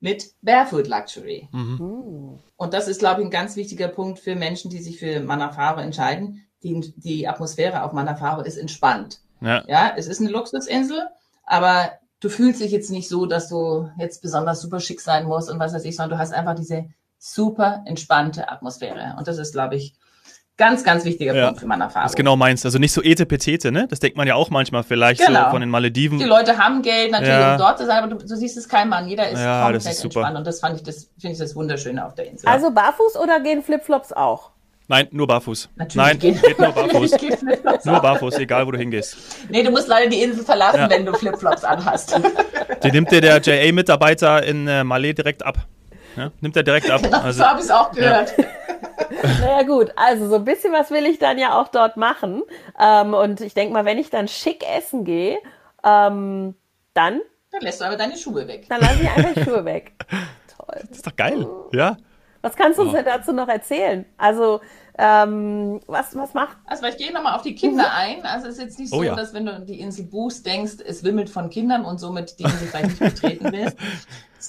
mit 0.00 0.32
Barefoot 0.42 0.88
Luxury. 0.88 1.48
Mhm. 1.52 2.38
Und 2.56 2.74
das 2.74 2.88
ist, 2.88 2.98
glaube 2.98 3.20
ich, 3.20 3.26
ein 3.26 3.30
ganz 3.30 3.56
wichtiger 3.56 3.88
Punkt 3.88 4.18
für 4.18 4.34
Menschen, 4.34 4.70
die 4.70 4.82
sich 4.82 4.98
für 4.98 5.20
Manafaro 5.20 5.80
entscheiden. 5.80 6.46
Die, 6.62 6.92
die 6.96 7.28
Atmosphäre 7.28 7.82
auf 7.82 7.92
Manafaro 7.92 8.42
ist 8.42 8.56
entspannt. 8.56 9.20
Ja. 9.40 9.64
ja, 9.66 9.92
es 9.96 10.06
ist 10.06 10.20
eine 10.20 10.30
Luxusinsel, 10.30 11.06
aber 11.44 11.92
du 12.20 12.28
fühlst 12.28 12.60
dich 12.60 12.72
jetzt 12.72 12.90
nicht 12.90 13.08
so, 13.08 13.26
dass 13.26 13.48
du 13.48 13.90
jetzt 13.98 14.22
besonders 14.22 14.60
super 14.60 14.80
schick 14.80 15.00
sein 15.00 15.26
musst 15.26 15.50
und 15.50 15.58
was 15.58 15.74
weiß 15.74 15.84
ich, 15.84 15.96
sondern 15.96 16.16
du 16.16 16.22
hast 16.22 16.32
einfach 16.32 16.54
diese 16.54 16.86
super 17.18 17.82
entspannte 17.86 18.50
Atmosphäre. 18.50 19.14
Und 19.18 19.28
das 19.28 19.38
ist, 19.38 19.52
glaube 19.52 19.76
ich, 19.76 19.94
Ganz, 20.58 20.84
ganz 20.84 21.04
wichtiger 21.04 21.34
ja, 21.34 21.46
Punkt 21.46 21.60
für 21.60 21.66
meine 21.66 21.84
Erfahrung. 21.84 22.06
Was 22.06 22.14
genau 22.14 22.34
meinst 22.34 22.64
Also 22.64 22.78
nicht 22.78 22.92
so 22.92 23.02
etepetete, 23.02 23.70
ne? 23.70 23.86
Das 23.90 24.00
denkt 24.00 24.16
man 24.16 24.26
ja 24.26 24.36
auch 24.36 24.48
manchmal 24.48 24.84
vielleicht 24.84 25.24
genau. 25.24 25.44
so 25.44 25.50
von 25.50 25.60
den 25.60 25.68
Malediven. 25.68 26.18
Die 26.18 26.24
Leute 26.24 26.56
haben 26.56 26.80
Geld 26.80 27.10
natürlich, 27.10 27.34
ja. 27.34 27.52
um 27.52 27.58
dort 27.58 27.78
zu 27.78 27.84
sein, 27.84 28.02
aber 28.02 28.14
du, 28.14 28.26
du, 28.26 28.36
siehst 28.36 28.56
es 28.56 28.66
kein 28.66 28.88
Mann. 28.88 29.06
Jeder 29.06 29.28
ist 29.28 29.38
ja, 29.38 29.64
komplett 29.64 29.84
ist 29.84 30.02
entspannt 30.02 30.36
und 30.36 30.46
das 30.46 30.60
fand 30.60 30.76
ich 30.76 30.82
das, 30.82 31.10
finde 31.18 31.32
ich 31.34 31.38
das 31.38 31.54
Wunderschöne 31.54 32.06
auf 32.06 32.14
der 32.14 32.28
Insel. 32.28 32.48
Also 32.48 32.70
barfuß 32.70 33.16
oder 33.16 33.40
gehen 33.40 33.62
Flipflops 33.62 34.14
auch? 34.14 34.52
Nein, 34.88 35.08
nur 35.10 35.26
barfuß. 35.26 35.68
Natürlich 35.76 35.96
Nein, 35.96 36.18
geht, 36.18 36.42
geht 36.42 36.58
nur 36.58 36.72
barfuß. 36.72 37.10
geht 37.18 37.42
nur 37.84 38.00
barfuß, 38.00 38.38
egal 38.38 38.66
wo 38.66 38.70
du 38.70 38.78
hingehst. 38.78 39.16
Nee, 39.50 39.62
du 39.62 39.70
musst 39.70 39.88
leider 39.88 40.08
die 40.08 40.22
Insel 40.22 40.42
verlassen, 40.42 40.78
ja. 40.78 40.90
wenn 40.90 41.04
du 41.04 41.12
Flipflops 41.12 41.64
anhast. 41.64 42.18
Die 42.82 42.90
nimmt 42.90 43.10
dir 43.10 43.20
der 43.20 43.40
JA-Mitarbeiter 43.40 44.42
in 44.42 44.68
äh, 44.68 44.82
Malé 44.82 45.12
direkt 45.12 45.44
ab. 45.44 45.58
Ja, 46.16 46.30
nimmt 46.40 46.56
er 46.56 46.62
direkt 46.62 46.90
ab. 46.90 47.02
Genau, 47.02 47.20
also, 47.20 47.42
so 47.42 47.48
habe 47.48 47.58
ich 47.58 47.64
es 47.64 47.70
auch 47.70 47.90
gehört. 47.90 48.34
Ja. 48.38 48.44
Naja 49.40 49.62
gut, 49.62 49.92
also 49.96 50.28
so 50.28 50.36
ein 50.36 50.44
bisschen 50.44 50.72
was 50.72 50.90
will 50.90 51.06
ich 51.06 51.18
dann 51.18 51.38
ja 51.38 51.60
auch 51.60 51.68
dort 51.68 51.96
machen. 51.96 52.42
Ähm, 52.78 53.14
und 53.14 53.40
ich 53.40 53.54
denke 53.54 53.72
mal, 53.72 53.84
wenn 53.84 53.98
ich 53.98 54.10
dann 54.10 54.28
schick 54.28 54.64
essen 54.68 55.04
gehe, 55.04 55.38
ähm, 55.84 56.54
dann... 56.94 57.20
Dann 57.50 57.60
lässt 57.60 57.80
du 57.80 57.84
aber 57.84 57.96
deine 57.96 58.16
Schuhe 58.16 58.46
weg. 58.48 58.66
Dann 58.68 58.80
lasse 58.80 59.02
ich 59.02 59.08
einfach 59.08 59.34
die 59.34 59.44
Schuhe 59.44 59.64
weg. 59.64 59.92
Toll. 60.56 60.80
Das 60.88 60.98
ist 60.98 61.06
doch 61.06 61.16
geil, 61.16 61.46
ja. 61.72 61.96
Was 62.42 62.54
kannst 62.54 62.78
du 62.78 62.82
uns 62.82 62.92
oh. 62.92 62.94
denn 62.96 63.04
dazu 63.04 63.32
noch 63.32 63.48
erzählen? 63.48 64.04
Also, 64.16 64.60
ähm, 64.98 65.80
was, 65.86 66.16
was 66.16 66.34
macht? 66.34 66.56
Also, 66.66 66.86
ich 66.86 66.96
gehe 66.96 67.12
nochmal 67.12 67.34
auf 67.34 67.42
die 67.42 67.54
Kinder 67.54 67.92
ein. 67.92 68.22
Also, 68.24 68.48
es 68.48 68.54
ist 68.54 68.62
jetzt 68.62 68.78
nicht 68.78 68.92
oh 68.92 68.98
so, 68.98 69.02
ja. 69.02 69.14
dass 69.14 69.34
wenn 69.34 69.46
du 69.46 69.60
die 69.60 69.80
Insel 69.80 70.04
buchst, 70.04 70.46
denkst, 70.46 70.76
es 70.86 71.04
wimmelt 71.04 71.28
von 71.28 71.50
Kindern 71.50 71.84
und 71.84 71.98
somit 71.98 72.38
die 72.38 72.44
Insel 72.44 72.68
vielleicht 72.68 73.00
nicht 73.00 73.14
betreten 73.14 73.52
willst. 73.52 73.76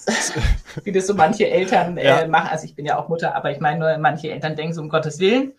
Wie 0.84 0.92
das 0.92 1.08
so 1.08 1.16
manche 1.16 1.50
Eltern 1.50 1.98
äh, 1.98 2.06
ja. 2.06 2.28
machen. 2.28 2.50
Also, 2.50 2.66
ich 2.66 2.76
bin 2.76 2.86
ja 2.86 2.98
auch 2.98 3.10
Mutter, 3.10 3.36
aber 3.36 3.52
ich 3.52 3.60
meine 3.60 3.80
nur, 3.80 3.98
manche 3.98 4.32
Eltern 4.32 4.56
denken 4.56 4.74
so, 4.74 4.82
um 4.82 4.90
Gottes 4.90 5.20
Willen. 5.20 5.54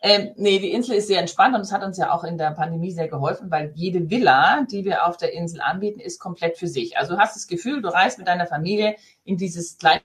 Ähm, 0.00 0.30
nee, 0.36 0.60
die 0.60 0.72
Insel 0.72 0.96
ist 0.96 1.08
sehr 1.08 1.18
entspannt 1.18 1.56
und 1.56 1.62
es 1.62 1.72
hat 1.72 1.82
uns 1.82 1.98
ja 1.98 2.12
auch 2.12 2.22
in 2.22 2.38
der 2.38 2.52
Pandemie 2.52 2.92
sehr 2.92 3.08
geholfen, 3.08 3.50
weil 3.50 3.72
jede 3.74 4.08
Villa, 4.10 4.64
die 4.70 4.84
wir 4.84 5.06
auf 5.06 5.16
der 5.16 5.32
Insel 5.32 5.60
anbieten, 5.60 5.98
ist 5.98 6.20
komplett 6.20 6.56
für 6.56 6.68
sich. 6.68 6.96
Also 6.96 7.14
du 7.14 7.20
hast 7.20 7.34
das 7.34 7.48
Gefühl, 7.48 7.82
du 7.82 7.88
reist 7.88 8.18
mit 8.18 8.28
deiner 8.28 8.46
Familie 8.46 8.94
in 9.24 9.36
dieses 9.36 9.76
kleine 9.76 10.02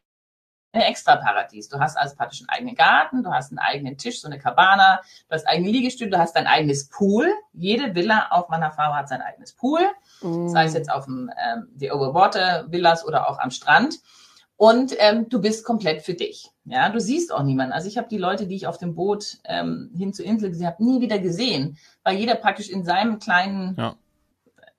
Extra-Paradies. 0.81 1.69
Du 1.69 1.79
hast 1.79 1.97
also 1.97 2.15
praktisch 2.15 2.41
einen 2.41 2.49
eigenen 2.49 2.75
Garten, 2.75 3.23
du 3.23 3.31
hast 3.31 3.51
einen 3.51 3.59
eigenen 3.59 3.97
Tisch, 3.97 4.21
so 4.21 4.27
eine 4.27 4.39
Cabana, 4.39 5.01
du 5.29 5.35
hast 5.35 5.47
eigene 5.47 5.69
Liegestühle, 5.69 6.09
du 6.09 6.17
hast 6.17 6.35
dein 6.35 6.47
eigenes 6.47 6.89
Pool. 6.89 7.31
Jede 7.53 7.93
Villa 7.95 8.27
auf 8.31 8.49
Manafao 8.49 8.93
hat 8.93 9.07
sein 9.07 9.21
eigenes 9.21 9.53
Pool, 9.53 9.81
mm. 10.21 10.49
sei 10.49 10.65
es 10.65 10.73
jetzt 10.73 10.91
auf 10.91 11.05
dem, 11.05 11.29
ähm, 11.37 11.67
die 11.75 11.91
Overwater 11.91 12.71
Villas 12.71 13.05
oder 13.05 13.29
auch 13.29 13.39
am 13.39 13.51
Strand. 13.51 13.99
Und 14.55 14.95
ähm, 14.99 15.29
du 15.29 15.41
bist 15.41 15.65
komplett 15.65 16.03
für 16.03 16.13
dich. 16.13 16.49
Ja, 16.65 16.89
du 16.89 16.99
siehst 16.99 17.33
auch 17.33 17.43
niemanden. 17.43 17.73
Also 17.73 17.87
ich 17.87 17.97
habe 17.97 18.07
die 18.07 18.17
Leute, 18.17 18.47
die 18.47 18.55
ich 18.55 18.67
auf 18.67 18.77
dem 18.77 18.95
Boot 18.95 19.39
ähm, 19.45 19.91
hin 19.95 20.13
zur 20.13 20.25
Insel 20.25 20.49
gesehen 20.49 20.67
habe, 20.67 20.83
nie 20.83 21.01
wieder 21.01 21.19
gesehen, 21.19 21.77
weil 22.03 22.17
jeder 22.17 22.35
praktisch 22.35 22.69
in 22.69 22.85
seinem 22.85 23.19
kleinen 23.19 23.75
ja. 23.77 23.95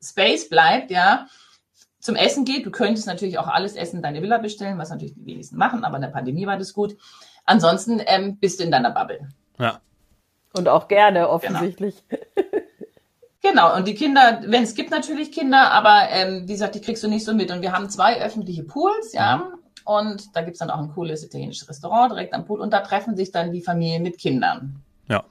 Space 0.01 0.49
bleibt, 0.49 0.91
ja, 0.91 1.27
zum 2.05 2.17
Essen 2.17 2.45
geht. 2.45 2.67
Du 2.67 2.71
könntest 2.71 3.07
natürlich 3.07 3.39
auch 3.39 3.49
alles 3.49 3.77
Essen 3.77 3.97
in 3.97 4.03
deine 4.03 4.21
Villa 4.21 4.37
bestellen, 4.37 4.77
was 4.77 4.91
natürlich 4.91 5.15
die 5.15 5.25
wenigsten 5.25 5.57
machen, 5.57 5.85
aber 5.85 5.97
in 5.97 6.03
der 6.03 6.11
Pandemie 6.11 6.47
war 6.47 6.59
das 6.59 6.75
gut. 6.75 6.97
Ansonsten 7.47 8.01
ähm, 8.05 8.37
bist 8.37 8.61
du 8.61 8.65
in 8.65 8.71
deiner 8.71 8.91
Bubble. 8.91 9.29
Ja. 9.59 9.81
Und 10.53 10.69
auch 10.69 10.87
gerne, 10.87 11.29
offensichtlich. 11.29 12.05
Genau. 12.09 12.45
Genau, 13.47 13.77
und 13.77 13.87
die 13.87 13.95
Kinder, 13.95 14.41
wenn 14.47 14.63
es 14.63 14.75
gibt 14.75 14.91
natürlich 14.91 15.31
Kinder, 15.31 15.71
aber 15.71 16.09
ähm, 16.09 16.49
wie 16.49 16.53
gesagt, 16.53 16.77
die 16.77 16.81
kriegst 16.81 17.05
du 17.05 17.09
nicht 17.09 17.27
so 17.27 17.35
mit. 17.35 17.51
Und 17.51 17.61
wir 17.61 17.73
haben 17.73 17.91
zwei 17.91 18.23
öffentliche 18.23 18.63
Pools, 18.63 19.13
ja. 19.13 19.37
Mhm. 19.37 19.43
Und 19.85 20.35
da 20.35 20.41
gibt's 20.41 20.61
dann 20.61 20.71
auch 20.71 20.79
ein 20.79 20.89
cooles 20.95 21.23
italienisches 21.23 21.69
Restaurant 21.69 22.13
direkt 22.13 22.33
am 22.33 22.47
Pool 22.47 22.63
und 22.63 22.73
da 22.73 22.81
treffen 22.81 23.17
sich 23.17 23.33
dann 23.33 23.53
die 23.53 23.61
Familien 23.61 24.03
mit 24.03 24.17
Kindern. 24.17 24.83
Ja. 25.11 25.25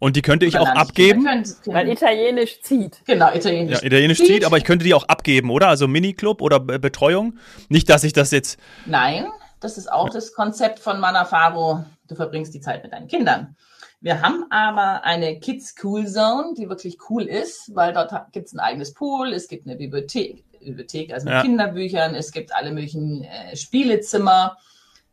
Und 0.00 0.14
die 0.14 0.22
könnte 0.22 0.46
ich 0.46 0.58
auch 0.58 0.68
abgeben. 0.68 1.24
Weil 1.24 1.88
Italienisch 1.88 2.60
zieht. 2.62 3.02
Genau, 3.04 3.32
Italienisch. 3.34 3.80
Ja, 3.80 3.84
Italienisch 3.84 4.18
zieht. 4.18 4.26
zieht, 4.26 4.44
aber 4.44 4.56
ich 4.56 4.64
könnte 4.64 4.84
die 4.84 4.94
auch 4.94 5.04
abgeben, 5.08 5.50
oder? 5.50 5.68
Also 5.68 5.88
Miniclub 5.88 6.40
oder 6.40 6.60
Betreuung. 6.60 7.38
Nicht, 7.68 7.88
dass 7.88 8.04
ich 8.04 8.12
das 8.12 8.30
jetzt. 8.30 8.60
Nein, 8.86 9.26
das 9.60 9.76
ist 9.76 9.90
auch 9.90 10.08
das 10.08 10.32
Konzept 10.32 10.78
von 10.78 11.00
Manafaro. 11.00 11.84
Du 12.06 12.14
verbringst 12.14 12.54
die 12.54 12.60
Zeit 12.60 12.84
mit 12.84 12.92
deinen 12.92 13.08
Kindern. 13.08 13.56
Wir 14.00 14.22
haben 14.22 14.44
aber 14.50 15.04
eine 15.04 15.40
Kids 15.40 15.74
Cool 15.82 16.06
Zone, 16.06 16.54
die 16.56 16.68
wirklich 16.68 16.98
cool 17.10 17.24
ist, 17.24 17.74
weil 17.74 17.92
dort 17.92 18.12
gibt 18.32 18.46
es 18.46 18.52
ein 18.52 18.60
eigenes 18.60 18.94
Pool, 18.94 19.32
es 19.32 19.48
gibt 19.48 19.66
eine 19.66 19.74
Bibliothek, 19.74 20.44
Bibliothek 20.60 21.12
also 21.12 21.24
mit 21.24 21.34
ja. 21.34 21.42
Kinderbüchern, 21.42 22.14
es 22.14 22.30
gibt 22.30 22.54
alle 22.54 22.70
möglichen 22.70 23.24
äh, 23.24 23.56
Spielezimmer, 23.56 24.56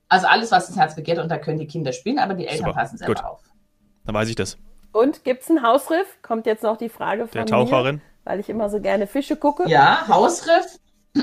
also 0.08 0.28
alles, 0.28 0.52
was 0.52 0.68
das 0.68 0.78
Herz 0.78 0.96
begehrt 0.96 1.18
und 1.18 1.30
da 1.30 1.40
können 1.40 1.58
die 1.58 1.66
Kinder 1.66 1.94
spielen, 1.94 2.20
aber 2.20 2.36
die 2.36 2.46
Eltern 2.46 2.68
Super. 2.68 2.74
passen 2.74 2.98
selber 2.98 3.16
Gut. 3.16 3.24
auf. 3.24 3.42
Dann 4.06 4.14
weiß 4.14 4.30
ich 4.30 4.36
das. 4.36 4.56
Und 4.96 5.26
gibt 5.26 5.44
es 5.44 5.50
einen 5.50 5.62
Hausriff? 5.62 6.08
Kommt 6.22 6.46
jetzt 6.46 6.64
noch 6.64 6.78
die 6.78 6.88
Frage 6.88 7.24
von 7.28 7.34
Der 7.34 7.46
Taucherin. 7.46 7.96
Mir, 7.96 8.02
weil 8.24 8.40
ich 8.40 8.48
immer 8.48 8.70
so 8.70 8.80
gerne 8.80 9.08
Fische 9.08 9.36
gucke. 9.36 9.68
Ja, 9.68 10.08
Hausriff. 10.08 10.80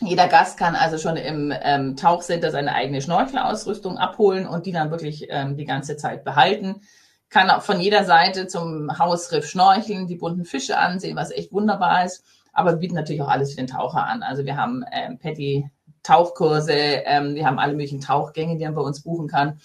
Jeder 0.00 0.26
Gast 0.26 0.58
kann 0.58 0.74
also 0.74 0.96
schon 0.96 1.18
im 1.18 1.52
ähm, 1.62 1.96
Tauchcenter 1.96 2.50
seine 2.50 2.74
eigene 2.74 3.02
Schnorchelausrüstung 3.02 3.98
abholen 3.98 4.46
und 4.46 4.64
die 4.64 4.72
dann 4.72 4.90
wirklich 4.90 5.26
ähm, 5.28 5.58
die 5.58 5.66
ganze 5.66 5.98
Zeit 5.98 6.24
behalten. 6.24 6.80
Kann 7.28 7.50
auch 7.50 7.60
von 7.60 7.78
jeder 7.78 8.04
Seite 8.04 8.46
zum 8.46 8.98
Hausriff 8.98 9.46
schnorcheln, 9.46 10.06
die 10.06 10.16
bunten 10.16 10.46
Fische 10.46 10.78
ansehen, 10.78 11.14
was 11.14 11.30
echt 11.30 11.52
wunderbar 11.52 12.06
ist. 12.06 12.24
Aber 12.54 12.70
wir 12.70 12.78
bieten 12.78 12.94
natürlich 12.94 13.20
auch 13.20 13.28
alles 13.28 13.50
für 13.50 13.56
den 13.58 13.66
Taucher 13.66 14.06
an. 14.06 14.22
Also 14.22 14.46
wir 14.46 14.56
haben 14.56 14.82
ähm, 14.92 15.18
Patty 15.18 15.68
Tauchkurse, 16.02 16.72
ähm, 16.72 17.34
wir 17.34 17.44
haben 17.44 17.58
alle 17.58 17.72
möglichen 17.72 18.00
Tauchgänge, 18.00 18.56
die 18.56 18.64
man 18.64 18.74
bei 18.74 18.80
uns 18.80 19.02
buchen 19.02 19.28
kann. 19.28 19.60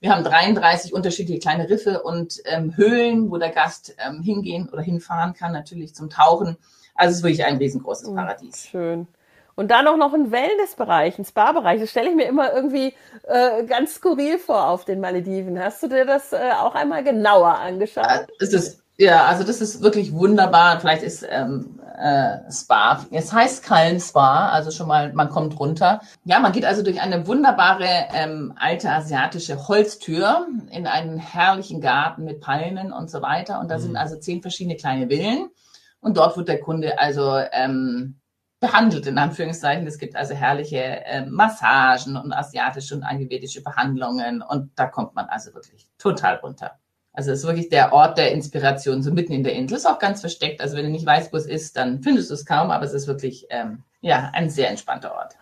Wir 0.00 0.14
haben 0.14 0.22
33 0.22 0.94
unterschiedliche 0.94 1.40
kleine 1.40 1.68
Riffe 1.68 2.02
und 2.02 2.40
ähm, 2.44 2.76
Höhlen, 2.76 3.30
wo 3.30 3.36
der 3.36 3.50
Gast 3.50 3.96
ähm, 3.98 4.22
hingehen 4.22 4.68
oder 4.68 4.82
hinfahren 4.82 5.34
kann, 5.34 5.52
natürlich 5.52 5.94
zum 5.94 6.08
Tauchen. 6.08 6.56
Also 6.94 7.10
es 7.10 7.16
ist 7.18 7.22
wirklich 7.24 7.44
ein 7.44 7.56
riesengroßes 7.56 8.08
oh, 8.08 8.14
Paradies. 8.14 8.66
Schön. 8.66 9.08
Und 9.56 9.72
dann 9.72 9.88
auch 9.88 9.96
noch 9.96 10.14
ein 10.14 10.30
Wellnessbereich, 10.30 11.18
ein 11.18 11.24
Spa-Bereich. 11.24 11.80
Das 11.80 11.90
stelle 11.90 12.10
ich 12.10 12.14
mir 12.14 12.26
immer 12.26 12.52
irgendwie 12.54 12.94
äh, 13.24 13.64
ganz 13.64 13.96
skurril 13.96 14.38
vor 14.38 14.68
auf 14.68 14.84
den 14.84 15.00
Malediven. 15.00 15.58
Hast 15.58 15.82
du 15.82 15.88
dir 15.88 16.04
das 16.04 16.32
äh, 16.32 16.52
auch 16.56 16.76
einmal 16.76 17.02
genauer 17.02 17.58
angeschaut? 17.58 18.06
Ja, 18.06 18.26
es 18.38 18.52
ist, 18.52 18.84
ja, 18.98 19.26
also 19.26 19.44
das 19.44 19.60
ist 19.60 19.80
wirklich 19.80 20.12
wunderbar. 20.12 20.80
Vielleicht 20.80 21.02
ist 21.02 21.24
ähm, 21.28 21.78
äh, 21.98 22.50
Spa. 22.50 23.04
Es 23.10 23.32
heißt 23.32 23.64
Kallen 23.64 24.00
Spa, 24.00 24.48
also 24.48 24.70
schon 24.70 24.88
mal, 24.88 25.12
man 25.12 25.28
kommt 25.28 25.58
runter. 25.58 26.00
Ja, 26.24 26.40
man 26.40 26.52
geht 26.52 26.64
also 26.64 26.82
durch 26.82 27.00
eine 27.00 27.26
wunderbare 27.26 28.08
ähm, 28.12 28.54
alte 28.56 28.90
asiatische 28.90 29.68
Holztür 29.68 30.46
in 30.70 30.86
einen 30.86 31.18
herrlichen 31.18 31.80
Garten 31.80 32.24
mit 32.24 32.40
Palmen 32.40 32.92
und 32.92 33.10
so 33.10 33.22
weiter. 33.22 33.60
Und 33.60 33.70
da 33.70 33.78
mhm. 33.78 33.82
sind 33.82 33.96
also 33.96 34.16
zehn 34.16 34.42
verschiedene 34.42 34.76
kleine 34.76 35.08
Villen. 35.08 35.48
Und 36.00 36.16
dort 36.16 36.36
wird 36.36 36.48
der 36.48 36.60
Kunde 36.60 36.98
also 36.98 37.36
ähm, 37.52 38.20
behandelt, 38.60 39.06
in 39.06 39.18
Anführungszeichen. 39.18 39.86
Es 39.86 39.98
gibt 39.98 40.16
also 40.16 40.34
herrliche 40.34 41.04
äh, 41.04 41.24
Massagen 41.26 42.16
und 42.16 42.32
asiatische 42.32 42.94
und 42.94 43.04
ayurvedische 43.04 43.62
Behandlungen 43.62 44.42
und 44.42 44.72
da 44.76 44.86
kommt 44.86 45.14
man 45.14 45.26
also 45.26 45.54
wirklich 45.54 45.86
total 45.98 46.36
runter. 46.36 46.78
Also 47.18 47.32
es 47.32 47.40
ist 47.40 47.46
wirklich 47.46 47.68
der 47.68 47.92
Ort 47.92 48.16
der 48.16 48.30
Inspiration, 48.30 49.02
so 49.02 49.10
mitten 49.10 49.32
in 49.32 49.42
der 49.42 49.54
Insel. 49.54 49.76
Ist 49.76 49.86
auch 49.86 49.98
ganz 49.98 50.20
versteckt. 50.20 50.60
Also 50.60 50.76
wenn 50.76 50.84
du 50.84 50.90
nicht 50.92 51.04
weißt, 51.04 51.32
wo 51.32 51.36
es 51.36 51.46
ist, 51.46 51.76
dann 51.76 52.00
findest 52.00 52.30
du 52.30 52.34
es 52.34 52.46
kaum, 52.46 52.70
aber 52.70 52.84
es 52.84 52.92
ist 52.92 53.08
wirklich 53.08 53.44
ähm, 53.50 53.82
ja 54.00 54.30
ein 54.34 54.50
sehr 54.50 54.70
entspannter 54.70 55.12
Ort. 55.12 55.36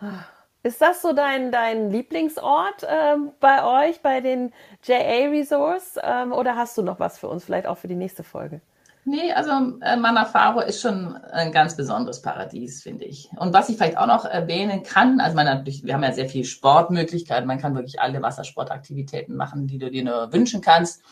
Ist 0.63 0.81
das 0.81 1.03
so 1.03 1.13
dein, 1.13 1.51
dein 1.51 1.91
Lieblingsort 1.91 2.83
ähm, 2.89 3.31
bei 3.39 3.63
euch, 3.63 4.01
bei 4.01 4.21
den 4.21 4.53
JA 4.85 5.29
Resorts? 5.29 5.99
Ähm, 6.01 6.33
oder 6.33 6.55
hast 6.55 6.79
du 6.79 6.81
noch 6.81 6.99
was 6.99 7.19
für 7.19 7.27
uns, 7.27 7.45
vielleicht 7.45 7.67
auch 7.67 7.77
für 7.77 7.87
die 7.87 7.93
nächste 7.93 8.23
Folge? 8.23 8.59
Nee, 9.09 9.31
also 9.31 9.51
äh, 9.79 9.95
Manafaro 9.95 10.59
ist 10.59 10.81
schon 10.81 11.15
ein 11.15 11.53
ganz 11.53 11.77
besonderes 11.77 12.21
Paradies, 12.21 12.83
finde 12.83 13.05
ich. 13.05 13.29
Und 13.37 13.53
was 13.53 13.69
ich 13.69 13.77
vielleicht 13.77 13.97
auch 13.97 14.05
noch 14.05 14.25
erwähnen 14.25 14.83
kann, 14.83 15.21
also 15.21 15.33
man 15.33 15.45
natürlich, 15.45 15.85
wir 15.85 15.93
haben 15.93 16.03
ja 16.03 16.11
sehr 16.11 16.27
viel 16.27 16.43
Sportmöglichkeiten, 16.43 17.47
man 17.47 17.57
kann 17.57 17.73
wirklich 17.73 18.01
alle 18.01 18.21
Wassersportaktivitäten 18.21 19.33
machen, 19.37 19.65
die 19.65 19.77
du 19.77 19.89
dir 19.89 20.03
nur 20.03 20.33
wünschen 20.33 20.59
kannst. 20.59 21.03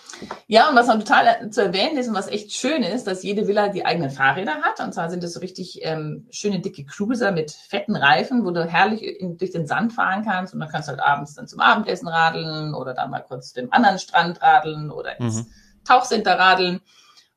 Ja, 0.48 0.68
und 0.68 0.76
was 0.76 0.88
noch 0.88 0.98
total 0.98 1.50
zu 1.52 1.62
erwähnen 1.62 1.98
ist 1.98 2.10
und 2.10 2.16
was 2.16 2.28
echt 2.28 2.52
schön 2.52 2.84
ist, 2.84 3.08
dass 3.08 3.24
jede 3.24 3.48
Villa 3.48 3.70
die 3.70 3.86
eigenen 3.86 4.10
Fahrräder 4.10 4.56
hat. 4.56 4.82
Und 4.82 4.94
zwar 4.94 5.10
sind 5.10 5.24
das 5.24 5.32
so 5.32 5.40
richtig 5.40 5.80
ähm, 5.84 6.28
schöne 6.32 6.60
dicke 6.60 6.84
Cruiser 6.84 7.32
mit 7.32 7.52
fetten 7.52 7.96
Reifen, 7.96 8.44
wo 8.44 8.52
du 8.52 8.66
herrlich 8.66 9.04
in, 9.04 9.38
durch 9.38 9.52
den 9.52 9.68
Sand 9.68 9.94
fahren 9.94 10.26
kannst 10.26 10.54
und 10.54 10.60
dann 10.60 10.68
kannst 10.68 10.90
du 10.90 10.92
halt 10.92 11.02
abends 11.02 11.36
dann 11.36 11.48
zum 11.48 11.62
Abendessen 11.62 12.10
radeln 12.10 12.74
oder 12.74 12.94
dann 12.94 13.10
mal 13.10 13.22
kurz 13.22 13.54
dem 13.54 13.72
anderen 13.72 14.00
Strand 14.00 14.42
radeln 14.42 14.92
oder 14.92 15.18
ins 15.18 15.44
mhm. 15.44 15.48
Tauchcenter 15.86 16.38
radeln. 16.38 16.82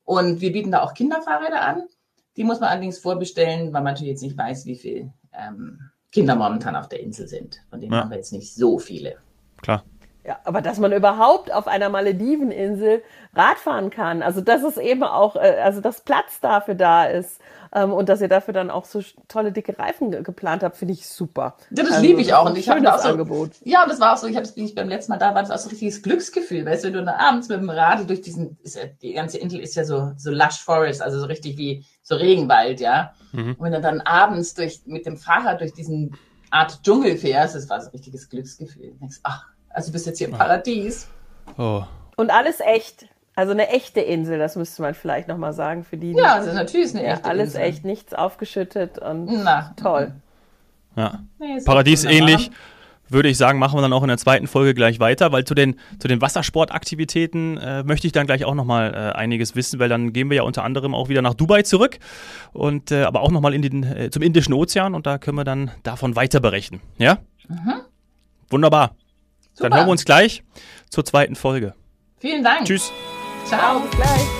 Und 0.09 0.41
wir 0.41 0.53
bieten 0.53 0.71
da 0.71 0.83
auch 0.83 0.95
Kinderfahrräder 0.95 1.61
an. 1.61 1.83
Die 2.39 2.43
muss 2.43 2.61
man 2.61 2.71
allerdings 2.71 2.99
vorbestellen, 2.99 3.75
weil 3.75 3.83
man 3.83 3.93
natürlich 3.93 4.13
jetzt 4.13 4.23
nicht 4.23 4.39
weiß, 4.39 4.65
wie 4.65 4.77
viele 4.77 5.13
ähm, 5.35 5.91
Kinder 6.11 6.35
momentan 6.35 6.77
auf 6.77 6.89
der 6.89 7.01
Insel 7.01 7.29
sind. 7.29 7.61
Von 7.69 7.79
denen 7.79 7.93
ja. 7.93 8.01
haben 8.01 8.11
wir 8.11 8.17
jetzt 8.17 8.33
nicht 8.33 8.55
so 8.55 8.79
viele. 8.79 9.17
Klar. 9.61 9.85
Ja, 10.29 10.37
aber 10.45 10.61
dass 10.61 10.79
man 10.79 10.93
überhaupt 10.93 11.51
auf 11.51 11.67
einer 11.67 11.89
Malediveninsel 11.89 13.03
Radfahren 13.35 13.89
kann, 13.89 14.21
also 14.21 14.43
dass 14.43 14.63
es 14.63 14.77
eben 14.77 15.03
auch, 15.03 15.37
äh, 15.37 15.57
also 15.65 15.81
dass 15.81 16.03
Platz 16.03 16.41
dafür 16.43 16.75
da 16.75 17.07
ist 17.07 17.41
ähm, 17.73 17.95
und 17.95 18.11
dass 18.11 18.21
ihr 18.21 18.29
dafür 18.29 18.53
dann 18.53 18.71
auch 18.71 18.85
so 18.85 19.01
tolle 19.29 19.53
dicke 19.53 19.79
Reifen 19.79 20.11
ge 20.11 20.23
geplant 20.23 20.63
habt, 20.63 20.77
finde 20.77 20.93
ich 20.93 21.09
super. 21.09 21.57
Ja, 21.71 21.83
das 21.83 21.93
also, 21.93 22.03
liebe 22.03 22.21
ich 22.21 22.35
auch. 22.35 22.45
Und 22.45 22.59
ich 22.59 22.69
habe 22.69 22.83
da 22.83 22.97
auch 22.97 22.99
so, 22.99 23.09
Angebot. 23.09 23.53
Ja, 23.65 23.87
das 23.87 24.01
war 24.01 24.13
auch 24.13 24.19
so, 24.19 24.27
ich 24.27 24.37
habe 24.37 24.45
es, 24.45 24.55
wie 24.55 24.67
ich 24.67 24.75
beim 24.75 24.91
letzten 24.91 25.13
Mal 25.13 25.19
da 25.19 25.35
war, 25.35 25.41
das 25.41 25.49
war 25.49 25.57
so 25.57 25.69
ein 25.69 25.71
richtiges 25.71 26.03
Glücksgefühl, 26.03 26.67
weißt 26.67 26.85
du, 26.85 26.89
wenn 26.89 26.93
du 26.93 27.05
dann 27.07 27.15
abends 27.15 27.49
mit 27.49 27.63
dem 27.63 27.71
Radl 27.71 28.05
durch 28.05 28.21
diesen, 28.21 28.59
ist 28.63 28.77
ja, 28.77 28.83
die 29.01 29.15
ganze 29.15 29.39
Insel 29.39 29.61
ist 29.61 29.77
ja 29.77 29.85
so, 29.85 30.13
so 30.19 30.31
lush 30.31 30.61
forest, 30.63 31.01
also 31.01 31.21
so 31.21 31.25
richtig 31.25 31.57
wie 31.57 31.87
so 32.03 32.17
Regenwald, 32.17 32.81
ja. 32.81 33.15
Mhm. 33.33 33.55
Und 33.57 33.65
wenn 33.65 33.73
du 33.73 33.81
dann 33.81 34.03
abends 34.03 34.53
durch, 34.53 34.83
mit 34.85 35.07
dem 35.07 35.17
Fahrrad 35.17 35.63
durch 35.63 35.73
diesen 35.73 36.19
Art 36.51 36.83
Dschungel 36.83 37.17
fährst, 37.17 37.55
das 37.55 37.71
war 37.71 37.81
so 37.81 37.87
ein 37.87 37.93
richtiges 37.93 38.29
Glücksgefühl. 38.29 38.91
Du 38.91 38.99
denkst, 38.99 39.21
ach, 39.23 39.47
also 39.79 39.91
du 39.91 39.93
bist 39.93 40.07
jetzt 40.07 40.19
hier 40.19 40.27
im 40.29 40.35
Paradies. 40.35 41.09
Oh. 41.57 41.85
Und 42.17 42.31
alles 42.31 42.59
echt. 42.61 43.07
Also 43.37 43.53
eine 43.53 43.69
echte 43.69 44.01
Insel, 44.01 44.37
das 44.37 44.57
müsste 44.57 44.83
man 44.83 44.95
vielleicht 44.95 45.29
nochmal 45.29 45.53
sagen 45.53 45.85
für 45.85 45.97
die. 45.97 46.11
Ja, 46.13 46.35
also 46.35 46.53
natürlich 46.53 46.87
ist 46.87 46.97
eine 46.97 47.07
echte 47.07 47.25
alles 47.25 47.55
Insel. 47.55 47.63
echt, 47.63 47.85
nichts 47.85 48.13
aufgeschüttet 48.13 48.99
und 48.99 49.29
Na. 49.45 49.73
toll. 49.81 50.13
Ja. 50.97 51.21
Nee, 51.39 51.61
Paradies 51.65 52.05
ähnlich. 52.05 52.51
würde 53.09 53.29
ich 53.29 53.39
sagen, 53.39 53.61
machen 53.61 53.79
wir 53.79 53.83
dann 53.83 53.93
auch 53.93 54.03
in 54.03 54.09
der 54.09 54.19
zweiten 54.19 54.49
Folge 54.49 54.75
gleich 54.75 54.99
weiter, 54.99 55.31
weil 55.31 55.45
zu 55.45 55.55
den, 55.55 55.77
zu 56.01 56.09
den 56.09 56.21
Wassersportaktivitäten 56.21 57.57
äh, 57.59 57.85
möchte 57.85 58.09
ich 58.09 58.13
dann 58.13 58.27
gleich 58.27 58.45
auch 58.45 58.57
nochmal 58.57 58.93
äh, 58.93 59.17
einiges 59.17 59.55
wissen, 59.55 59.79
weil 59.79 59.89
dann 59.89 60.13
gehen 60.13 60.29
wir 60.31 60.39
ja 60.39 60.43
unter 60.43 60.65
anderem 60.65 60.93
auch 60.93 61.09
wieder 61.09 61.23
nach 61.23 61.35
Dubai 61.35 61.63
zurück 61.63 62.01
und 62.53 62.91
äh, 62.91 63.05
aber 63.05 63.21
auch 63.21 63.31
nochmal 63.31 63.55
in 63.55 63.63
den, 63.63 63.85
äh, 63.85 64.11
zum 64.11 64.23
Indischen 64.23 64.53
Ozean 64.53 64.97
und 64.97 65.07
da 65.07 65.19
können 65.19 65.39
wir 65.39 65.45
dann 65.45 65.71
davon 65.85 66.17
weiter 66.17 66.41
berichten. 66.41 66.81
Ja? 66.99 67.19
Mhm. 67.47 67.75
Wunderbar. 68.51 68.97
Super. 69.59 69.71
Dann 69.71 69.79
hören 69.79 69.89
wir 69.89 69.93
uns 69.93 70.05
gleich 70.05 70.43
zur 70.89 71.05
zweiten 71.05 71.35
Folge. 71.35 71.75
Vielen 72.19 72.45
Dank. 72.45 72.65
Tschüss. 72.65 72.93
Ciao. 73.45 73.81
Bis 73.81 73.91
gleich. 73.91 74.38